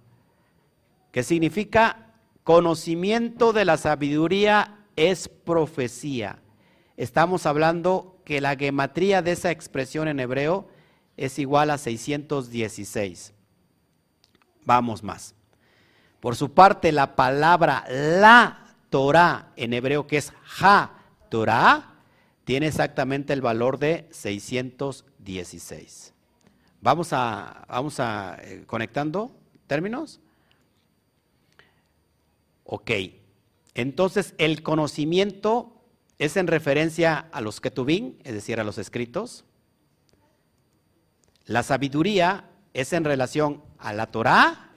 Que 1.16 1.24
significa 1.24 2.12
conocimiento 2.44 3.54
de 3.54 3.64
la 3.64 3.78
sabiduría 3.78 4.80
es 4.98 5.30
profecía. 5.30 6.40
Estamos 6.98 7.46
hablando 7.46 8.20
que 8.26 8.42
la 8.42 8.58
gematría 8.58 9.22
de 9.22 9.32
esa 9.32 9.50
expresión 9.50 10.10
en 10.10 10.20
hebreo 10.20 10.68
es 11.16 11.40
igual 11.40 11.70
a 11.70 11.78
616. 11.78 13.34
Vamos 14.66 15.04
más. 15.04 15.36
Por 16.20 16.36
su 16.36 16.54
parte, 16.54 16.92
la 16.92 17.16
palabra 17.16 17.86
la 17.88 18.76
Torah 18.90 19.54
en 19.56 19.72
hebreo, 19.72 20.08
que 20.08 20.18
es 20.18 20.34
ha 20.62 21.00
Torah, 21.30 21.94
tiene 22.44 22.68
exactamente 22.68 23.32
el 23.32 23.40
valor 23.40 23.80
de 23.80 24.10
616. 24.12 26.14
Vamos 26.82 27.14
a, 27.14 27.66
vamos 27.70 28.02
a 28.02 28.38
eh, 28.42 28.66
conectando 28.68 29.32
términos. 29.66 30.20
Ok. 32.66 32.92
Entonces, 33.74 34.34
el 34.38 34.64
conocimiento 34.64 35.82
es 36.18 36.36
en 36.38 36.48
referencia 36.48 37.30
a 37.32 37.42
los 37.42 37.62
ketubín, 37.62 38.20
es 38.24 38.34
decir, 38.34 38.60
a 38.60 38.64
los 38.64 38.78
escritos. 38.78 39.46
La 41.46 41.64
sabiduría 41.64 42.50
es 42.74 42.92
en 42.94 43.04
relación 43.04 43.64
a 43.78 43.94
la 43.94 44.08
Torá 44.08 44.72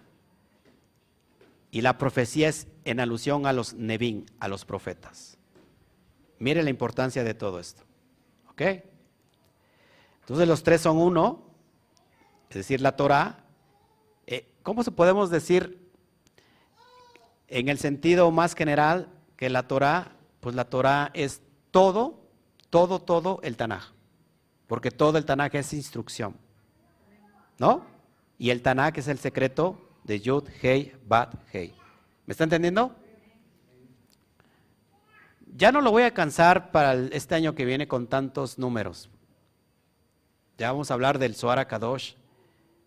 y 1.71 1.81
la 1.81 1.99
profecía 1.99 2.49
es 2.49 2.67
en 2.85 3.01
alusión 3.01 3.47
a 3.47 3.53
los 3.53 3.75
Nevin, 3.75 4.27
a 4.39 4.49
los 4.49 4.65
profetas. 4.65 5.39
Mire 6.39 6.63
la 6.63 6.71
importancia 6.71 7.25
de 7.25 7.35
todo 7.35 7.59
esto. 7.59 7.83
¿Ok? 8.51 8.63
Entonces 10.21 10.47
los 10.47 10.63
tres 10.63 10.83
son 10.83 10.99
uno, 10.99 11.43
es 12.51 12.57
decir, 12.57 12.81
la 12.81 12.97
Torah. 12.97 13.45
Eh, 14.27 14.47
¿Cómo 14.63 14.85
podemos 14.85 15.31
decir 15.31 15.78
en 17.49 17.69
el 17.69 17.79
sentido 17.79 18.31
más 18.31 18.55
general 18.55 19.09
que 19.37 19.51
la 19.51 19.67
Torah? 19.67 20.13
Pues 20.41 20.55
la 20.55 20.65
Torah 20.65 21.11
es 21.15 21.43
todo, 21.71 22.21
todo, 22.71 23.01
todo 23.01 23.41
el 23.43 23.57
Tanaj. 23.57 23.93
Porque 24.67 24.91
todo 24.91 25.19
el 25.19 25.25
Tanaj 25.25 25.55
es 25.57 25.73
instrucción. 25.73 26.37
¿No? 27.59 27.85
Y 28.39 28.51
el 28.51 28.63
Tanaj 28.63 28.99
es 28.99 29.09
el 29.09 29.19
secreto 29.19 29.91
de 30.05 30.21
Yud, 30.21 30.45
Hei, 30.63 30.95
Bat, 31.07 31.35
Hei. 31.53 31.75
¿Me 32.27 32.33
está 32.33 32.45
entendiendo? 32.45 32.95
Ya 35.57 35.73
no 35.73 35.81
lo 35.81 35.91
voy 35.91 36.05
a 36.05 36.15
cansar 36.15 36.71
para 36.71 36.95
este 36.95 37.35
año 37.35 37.55
que 37.55 37.65
viene 37.65 37.89
con 37.89 38.07
tantos 38.07 38.59
números. 38.59 39.11
Ya 40.57 40.71
vamos 40.71 40.91
a 40.91 40.95
hablar 40.95 41.19
del 41.19 41.35
Zohar 41.35 41.67
Kadosh 41.67 42.15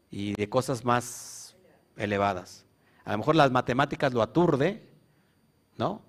y 0.10 0.34
de 0.36 0.50
cosas 0.50 0.86
más 0.86 1.56
elevadas. 1.98 2.66
A 3.04 3.14
lo 3.14 3.20
mejor 3.20 3.36
las 3.36 3.52
matemáticas 3.52 4.14
lo 4.14 4.22
aturde, 4.22 4.88
¿no? 5.78 6.02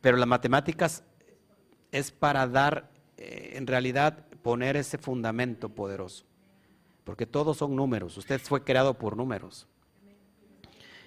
Pero 0.00 0.16
las 0.16 0.28
matemáticas 0.28 1.02
es 1.90 2.10
para 2.10 2.46
dar, 2.46 2.90
eh, 3.16 3.52
en 3.54 3.66
realidad, 3.66 4.26
poner 4.42 4.76
ese 4.76 4.98
fundamento 4.98 5.68
poderoso. 5.68 6.24
Porque 7.04 7.26
todos 7.26 7.56
son 7.56 7.74
números. 7.74 8.16
Usted 8.16 8.40
fue 8.40 8.62
creado 8.62 8.94
por 8.94 9.16
números. 9.16 9.66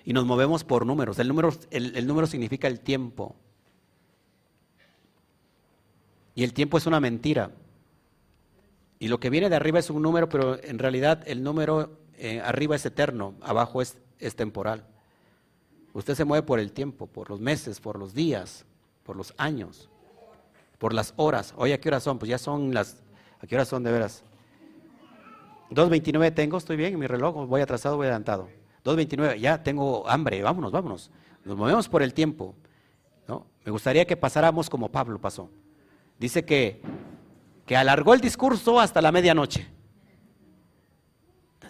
Y 0.04 0.14
nos 0.14 0.26
movemos 0.26 0.64
por 0.64 0.86
números. 0.86 1.20
El 1.20 1.28
número, 1.28 1.54
el 1.70 2.08
número 2.08 2.28
significa 2.28 2.68
el 2.68 2.80
tiempo. 2.80 3.36
Y 6.34 6.44
el 6.44 6.54
tiempo 6.54 6.78
es 6.78 6.86
una 6.86 7.00
mentira. 7.00 7.52
Y 9.02 9.08
lo 9.08 9.20
que 9.20 9.30
viene 9.30 9.50
de 9.50 9.56
arriba 9.56 9.80
es 9.80 9.90
un 9.90 10.02
número, 10.02 10.30
pero 10.30 10.64
en 10.64 10.78
realidad 10.78 11.24
el 11.26 11.44
número 11.44 11.98
eh, 12.14 12.40
arriba 12.40 12.76
es 12.76 12.86
eterno, 12.86 13.34
abajo 13.42 13.82
es, 13.82 13.98
es 14.20 14.36
temporal. 14.36 14.86
Usted 15.94 16.16
se 16.16 16.26
mueve 16.26 16.46
por 16.46 16.60
el 16.60 16.72
tiempo, 16.72 17.08
por 17.08 17.30
los 17.30 17.40
meses, 17.40 17.80
por 17.80 18.00
los 18.00 18.14
días, 18.14 18.66
por 19.04 19.16
los 19.16 19.34
años, 19.38 19.90
por 20.78 20.94
las 20.94 21.14
horas. 21.18 21.54
Oye, 21.58 21.74
¿a 21.74 21.80
qué 21.80 21.90
horas 21.90 22.04
son? 22.04 22.18
Pues 22.18 22.30
ya 22.30 22.38
son 22.38 22.74
las... 22.74 23.04
¿A 23.42 23.48
qué 23.48 23.56
horas 23.56 23.68
son 23.68 23.84
de 23.84 23.92
veras? 23.92 24.24
2.29 25.72 26.34
tengo, 26.34 26.58
estoy 26.58 26.76
bien 26.76 26.94
en 26.94 27.00
mi 27.00 27.08
reloj, 27.08 27.48
voy 27.48 27.62
atrasado, 27.62 27.98
voy 27.98 28.06
adelantado. 28.06 28.50
2.29, 28.84 29.40
ya 29.40 29.64
tengo 29.64 30.08
hambre, 30.08 30.42
vámonos, 30.42 30.72
vámonos. 30.72 31.12
Nos 31.44 31.58
movemos 31.58 31.90
por 31.90 32.04
el 32.04 32.14
tiempo. 32.14 32.56
¿no? 33.28 33.48
Me 33.66 33.72
gustaría 33.72 34.06
que 34.06 34.16
pasáramos 34.16 34.70
como 34.70 34.90
Pablo 34.90 35.20
pasó. 35.20 35.50
Dice 36.20 36.46
que, 36.46 36.82
que 37.66 37.76
alargó 37.76 38.14
el 38.14 38.22
discurso 38.22 38.80
hasta 38.80 39.02
la 39.02 39.12
medianoche. 39.12 39.68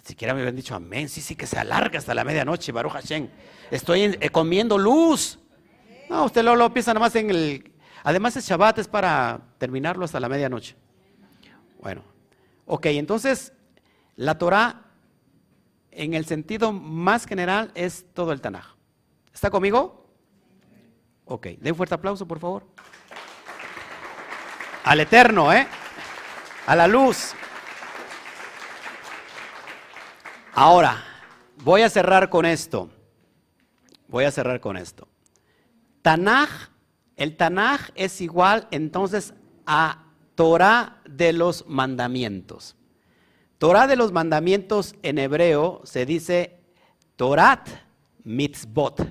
Siquiera 0.02 0.34
me 0.34 0.40
habían 0.40 0.56
dicho 0.56 0.74
amén. 0.74 1.08
Sí, 1.08 1.20
sí, 1.20 1.36
que 1.36 1.46
se 1.46 1.58
alarga 1.58 1.98
hasta 1.98 2.14
la 2.14 2.24
medianoche, 2.24 2.72
Baruch 2.72 2.92
Hashem. 2.92 3.28
Estoy 3.70 4.02
eh, 4.20 4.30
comiendo 4.30 4.76
luz. 4.76 5.38
No, 6.10 6.24
usted 6.24 6.42
lo, 6.42 6.56
lo 6.56 6.72
piensa 6.72 6.92
nada 6.92 7.06
más 7.06 7.14
en 7.14 7.30
el. 7.30 7.72
Además, 8.02 8.36
el 8.36 8.42
Shabbat 8.42 8.78
es 8.78 8.88
para 8.88 9.40
terminarlo 9.58 10.04
hasta 10.04 10.18
la 10.18 10.28
medianoche. 10.28 10.74
Bueno, 11.80 12.02
ok, 12.66 12.86
entonces 12.86 13.52
la 14.16 14.38
Torah, 14.38 14.82
en 15.92 16.14
el 16.14 16.26
sentido 16.26 16.72
más 16.72 17.26
general, 17.26 17.70
es 17.74 18.04
todo 18.12 18.32
el 18.32 18.40
Tanaj. 18.40 18.74
¿Está 19.32 19.50
conmigo? 19.50 20.06
Ok, 21.24 21.46
den 21.46 21.72
un 21.72 21.76
fuerte 21.76 21.94
aplauso, 21.94 22.26
por 22.26 22.40
favor. 22.40 22.66
Al 24.84 24.98
eterno, 24.98 25.52
¿eh? 25.52 25.66
A 26.66 26.74
la 26.74 26.88
luz. 26.88 27.34
Ahora, 30.54 31.02
voy 31.64 31.80
a 31.80 31.88
cerrar 31.88 32.28
con 32.28 32.44
esto. 32.44 32.90
Voy 34.08 34.24
a 34.24 34.30
cerrar 34.30 34.60
con 34.60 34.76
esto. 34.76 35.08
Tanaj, 36.02 36.50
el 37.16 37.36
Tanaj 37.36 37.90
es 37.94 38.20
igual 38.20 38.68
entonces 38.70 39.32
a 39.64 40.04
Torah 40.34 41.00
de 41.08 41.32
los 41.32 41.66
mandamientos. 41.66 42.76
Torah 43.56 43.86
de 43.86 43.96
los 43.96 44.12
mandamientos 44.12 44.94
en 45.02 45.18
hebreo 45.18 45.80
se 45.84 46.04
dice 46.04 46.58
Torat 47.16 47.68
mitzvot. 48.24 49.08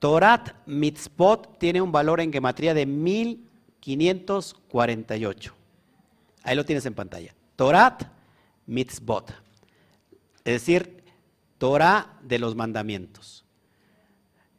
Torat 0.00 0.56
mitzvot 0.66 1.58
tiene 1.58 1.80
un 1.80 1.92
valor 1.92 2.20
en 2.20 2.32
gematría 2.32 2.74
de 2.74 2.84
mil 2.84 3.48
548. 3.78 5.54
Ahí 6.42 6.56
lo 6.56 6.64
tienes 6.64 6.84
en 6.86 6.94
pantalla. 6.94 7.32
Torat 7.54 8.04
mitzvot. 8.66 9.47
Es 10.48 10.62
decir, 10.62 11.04
Torah 11.58 12.18
de 12.22 12.38
los 12.38 12.54
mandamientos. 12.54 13.44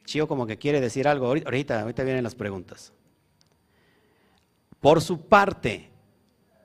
Chío 0.06 0.28
como 0.28 0.46
que 0.46 0.60
quiere 0.60 0.82
decir 0.82 1.08
algo. 1.08 1.26
Ahorita, 1.26 1.82
ahorita 1.82 2.04
vienen 2.04 2.24
las 2.24 2.36
preguntas. 2.36 2.94
Por 4.82 5.02
su 5.02 5.22
parte, 5.22 5.90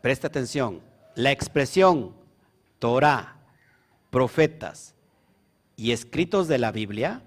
presta 0.02 0.26
atención, 0.26 0.82
la 1.14 1.32
expresión 1.32 2.14
Torah, 2.78 3.38
profetas 4.10 4.94
y 5.74 5.92
escritos 5.92 6.46
de 6.46 6.58
la 6.58 6.70
Biblia, 6.70 7.22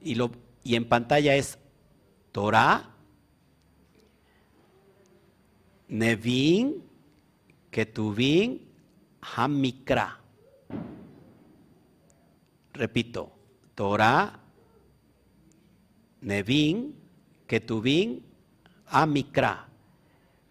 y, 0.00 0.14
lo, 0.14 0.30
y 0.62 0.76
en 0.76 0.88
pantalla 0.88 1.36
es 1.36 1.58
Torah, 2.32 2.94
Nevin, 5.86 6.82
Ketuvin, 7.70 8.73
Hamikra. 9.36 10.18
Repito, 12.72 13.32
Torah, 13.74 14.40
Nevin, 16.20 16.94
Ketuvin, 17.46 18.24
Hamikra. 18.86 19.68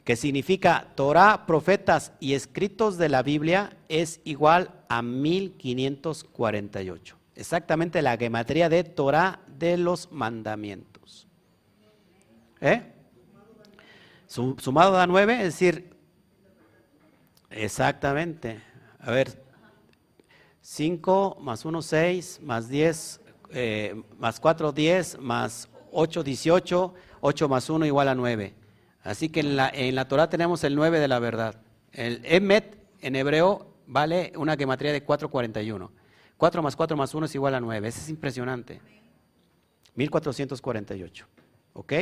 Que 0.03 0.15
significa 0.15 0.91
Torah, 0.95 1.45
profetas 1.45 2.13
y 2.19 2.33
escritos 2.33 2.97
de 2.97 3.09
la 3.09 3.21
Biblia 3.23 3.77
es 3.87 4.19
igual 4.25 4.71
a 4.89 5.01
1548. 5.01 7.17
Exactamente 7.35 8.01
la 8.01 8.17
gematría 8.17 8.67
de 8.69 8.83
Torah 8.83 9.39
de 9.47 9.77
los 9.77 10.11
mandamientos. 10.11 11.27
¿Eh? 12.59 12.81
Sumado 14.27 14.91
da 14.93 15.07
9, 15.07 15.33
es 15.33 15.43
decir, 15.43 15.92
exactamente, 17.53 18.61
a 18.99 19.11
ver, 19.11 19.43
5 20.61 21.37
más 21.41 21.65
1, 21.65 21.81
6, 21.81 22.39
más 22.41 22.69
10, 22.69 23.21
eh, 23.51 24.01
más 24.17 24.39
4, 24.39 24.71
10, 24.71 25.19
más 25.19 25.69
8, 25.91 26.23
18, 26.23 26.93
8 27.21 27.49
más 27.49 27.69
1 27.69 27.85
igual 27.85 28.07
a 28.07 28.15
9. 28.15 28.53
Así 29.03 29.29
que 29.29 29.41
en 29.41 29.57
la, 29.57 29.69
en 29.69 29.95
la 29.95 30.07
Torah 30.07 30.29
tenemos 30.29 30.63
el 30.63 30.75
9 30.75 30.99
de 30.99 31.07
la 31.07 31.19
verdad. 31.19 31.61
El 31.91 32.21
Emet 32.23 32.77
en 33.01 33.15
hebreo 33.15 33.73
vale 33.85 34.31
una 34.35 34.55
gematría 34.55 34.91
de 34.91 35.03
441. 35.03 35.91
4 36.37 36.63
más 36.63 36.75
4 36.75 36.97
más 36.97 37.13
1 37.13 37.25
es 37.25 37.35
igual 37.35 37.55
a 37.55 37.59
9. 37.59 37.87
Eso 37.87 37.99
es 37.99 38.09
impresionante. 38.09 38.81
1448. 39.95 41.27
¿Ok? 41.73 41.93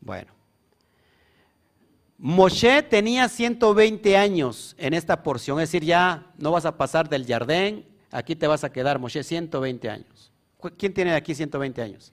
Bueno. 0.00 0.35
Moshe 2.18 2.82
tenía 2.82 3.28
120 3.28 4.16
años 4.16 4.74
en 4.78 4.94
esta 4.94 5.22
porción, 5.22 5.60
es 5.60 5.70
decir, 5.70 5.84
ya 5.84 6.26
no 6.38 6.50
vas 6.50 6.64
a 6.64 6.76
pasar 6.76 7.08
del 7.08 7.26
jardín, 7.26 7.84
aquí 8.10 8.34
te 8.34 8.46
vas 8.46 8.64
a 8.64 8.72
quedar, 8.72 8.98
Moshe, 8.98 9.22
120 9.22 9.90
años. 9.90 10.32
¿Quién 10.78 10.94
tiene 10.94 11.14
aquí 11.14 11.34
120 11.34 11.82
años? 11.82 12.12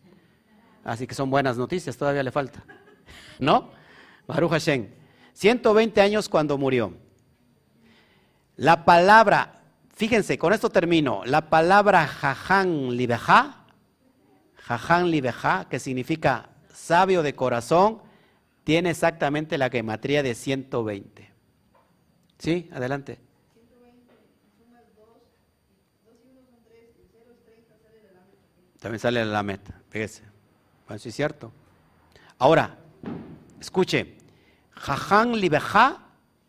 Así 0.84 1.08
que 1.08 1.16
son 1.16 1.30
buenas 1.30 1.58
noticias, 1.58 1.96
todavía 1.96 2.24
le 2.24 2.32
falta. 2.32 2.64
¿No? 3.40 3.72
Baruch 4.28 4.52
Hashem. 4.52 4.90
120 5.34 6.02
años 6.02 6.28
cuando 6.28 6.58
murió. 6.58 6.94
La 8.58 8.86
palabra, 8.86 9.62
fíjense, 9.96 10.38
con 10.38 10.54
esto 10.54 10.70
termino, 10.70 11.24
la 11.26 11.50
palabra 11.50 12.06
jajan 12.06 12.96
libeja, 12.96 13.66
jajan 14.56 15.10
libeja, 15.10 15.68
que 15.70 15.80
significa 15.80 16.50
sabio 16.72 17.24
de 17.24 17.34
corazón, 17.34 18.02
tiene 18.64 18.92
exactamente 18.92 19.58
la 19.58 19.70
gematría 19.70 20.24
de 20.24 20.36
120. 20.36 21.32
¿Sí? 22.38 22.70
Adelante. 22.74 23.20
También 28.80 29.00
sale 29.00 29.24
la 29.26 29.44
meta, 29.44 29.82
fíjese. 29.90 30.24
Bueno, 30.88 31.00
sí 31.00 31.10
es 31.10 31.16
cierto. 31.16 31.54
Ahora, 32.38 32.78
escuche, 33.62 34.18
Jaján 34.72 35.40
Libeja 35.40 36.04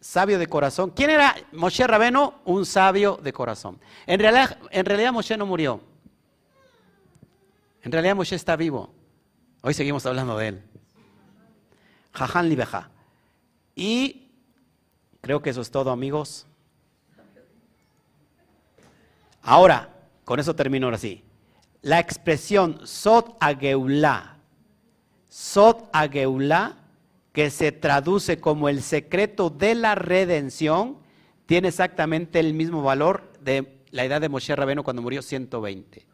sabio 0.04 0.38
de 0.38 0.46
corazón. 0.48 0.90
¿Quién 0.90 1.08
era 1.08 1.34
Moshe 1.52 1.86
Rabeno? 1.86 2.40
Un 2.44 2.66
sabio 2.66 3.18
de 3.22 3.32
corazón. 3.32 3.80
En 4.06 4.20
realidad, 4.20 4.58
en 4.70 4.84
realidad 4.84 5.12
Moshe 5.12 5.36
no 5.36 5.46
murió. 5.46 5.80
En 7.82 7.90
realidad 7.90 8.14
Moshe 8.14 8.36
está 8.36 8.54
vivo. 8.54 8.92
Hoy 9.62 9.72
seguimos 9.72 10.04
hablando 10.04 10.36
de 10.36 10.48
él. 10.48 10.62
Jajan 12.14 12.48
Libeja. 12.48 12.90
Y 13.74 14.30
creo 15.20 15.42
que 15.42 15.50
eso 15.50 15.60
es 15.60 15.70
todo, 15.70 15.90
amigos. 15.90 16.46
Ahora, 19.42 19.90
con 20.24 20.40
eso 20.40 20.54
termino 20.54 20.86
ahora 20.86 20.98
sí. 20.98 21.22
La 21.82 21.98
expresión 21.98 22.80
Sot 22.86 23.36
Ageulá, 23.40 24.38
Sot 25.28 25.90
Ageulá, 25.92 26.78
que 27.32 27.50
se 27.50 27.72
traduce 27.72 28.40
como 28.40 28.68
el 28.68 28.80
secreto 28.80 29.50
de 29.50 29.74
la 29.74 29.94
redención, 29.94 30.98
tiene 31.46 31.68
exactamente 31.68 32.40
el 32.40 32.54
mismo 32.54 32.82
valor 32.82 33.30
de 33.40 33.82
la 33.90 34.04
edad 34.04 34.20
de 34.20 34.28
Moshe 34.28 34.56
Rabenu 34.56 34.82
cuando 34.82 35.02
murió 35.02 35.20
120. 35.20 36.06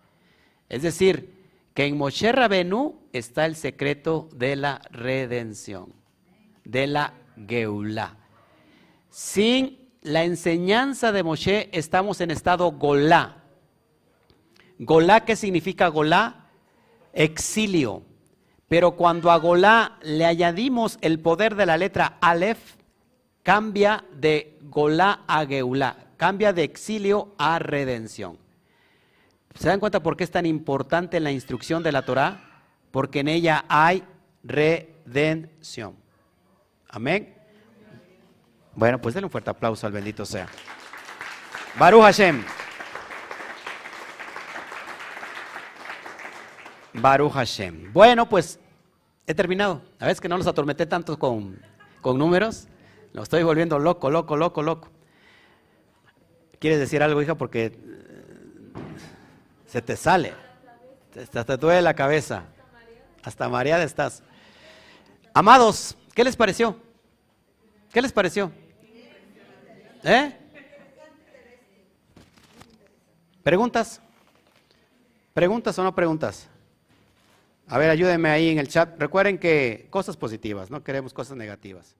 Es 0.68 0.82
decir, 0.82 1.39
que 1.74 1.86
en 1.86 1.96
Moshe 1.96 2.32
Rabenu 2.32 3.00
está 3.12 3.46
el 3.46 3.56
secreto 3.56 4.28
de 4.34 4.56
la 4.56 4.80
redención, 4.90 5.92
de 6.64 6.86
la 6.86 7.14
Geulá. 7.48 8.16
Sin 9.10 9.78
la 10.02 10.24
enseñanza 10.24 11.12
de 11.12 11.22
Moshe 11.22 11.68
estamos 11.72 12.20
en 12.20 12.30
estado 12.30 12.72
Golá. 12.72 13.36
Golá, 14.78 15.24
¿qué 15.24 15.36
significa 15.36 15.88
Golá? 15.88 16.46
Exilio. 17.12 18.02
Pero 18.68 18.92
cuando 18.92 19.30
a 19.30 19.36
Golá 19.36 19.98
le 20.02 20.24
añadimos 20.24 20.98
el 21.02 21.18
poder 21.18 21.54
de 21.56 21.66
la 21.66 21.76
letra 21.76 22.18
Aleph, 22.20 22.76
cambia 23.42 24.04
de 24.12 24.58
Golá 24.62 25.24
a 25.26 25.44
Geulá, 25.44 25.96
cambia 26.16 26.52
de 26.52 26.64
exilio 26.64 27.34
a 27.36 27.58
redención. 27.58 28.38
¿Se 29.54 29.68
dan 29.68 29.80
cuenta 29.80 30.02
por 30.02 30.16
qué 30.16 30.24
es 30.24 30.30
tan 30.30 30.46
importante 30.46 31.20
la 31.20 31.32
instrucción 31.32 31.82
de 31.82 31.92
la 31.92 32.04
Torah? 32.04 32.64
Porque 32.90 33.20
en 33.20 33.28
ella 33.28 33.64
hay 33.68 34.04
redención. 34.42 35.96
Amén. 36.88 37.34
Bueno, 38.74 39.00
pues 39.00 39.14
denle 39.14 39.26
un 39.26 39.30
fuerte 39.30 39.50
aplauso 39.50 39.86
al 39.86 39.92
bendito 39.92 40.24
sea. 40.24 40.48
Baruch 41.78 42.02
Hashem. 42.02 42.42
Baruch 46.94 47.32
Hashem. 47.32 47.92
Bueno, 47.92 48.28
pues 48.28 48.58
he 49.26 49.34
terminado. 49.34 49.82
A 49.98 50.06
veces 50.06 50.20
que 50.20 50.28
no 50.28 50.36
los 50.36 50.46
atormenté 50.46 50.86
tanto 50.86 51.18
con, 51.18 51.60
con 52.00 52.18
números. 52.18 52.68
Lo 53.12 53.22
estoy 53.22 53.42
volviendo 53.42 53.78
loco, 53.78 54.10
loco, 54.10 54.36
loco, 54.36 54.62
loco. 54.62 54.88
¿Quieres 56.58 56.78
decir 56.78 57.02
algo, 57.02 57.22
hija? 57.22 57.36
Porque 57.36 57.78
se 59.70 59.80
te 59.80 59.96
sale. 59.96 60.34
Hasta 61.16 61.44
te 61.44 61.56
duele 61.56 61.82
la 61.82 61.94
cabeza. 61.94 62.44
Hasta 63.22 63.48
mareada 63.48 63.84
estás. 63.84 64.22
Amados, 65.32 65.96
¿qué 66.14 66.24
les 66.24 66.36
pareció? 66.36 66.76
¿Qué 67.92 68.02
les 68.02 68.12
pareció? 68.12 68.50
¿Eh? 70.02 70.36
¿Preguntas? 73.42 74.00
¿Preguntas 75.34 75.78
o 75.78 75.84
no 75.84 75.94
preguntas? 75.94 76.48
A 77.68 77.78
ver, 77.78 77.90
ayúdenme 77.90 78.28
ahí 78.28 78.48
en 78.48 78.58
el 78.58 78.66
chat. 78.66 78.98
Recuerden 78.98 79.38
que 79.38 79.86
cosas 79.90 80.16
positivas, 80.16 80.70
no 80.70 80.82
queremos 80.82 81.14
cosas 81.14 81.36
negativas. 81.36 81.94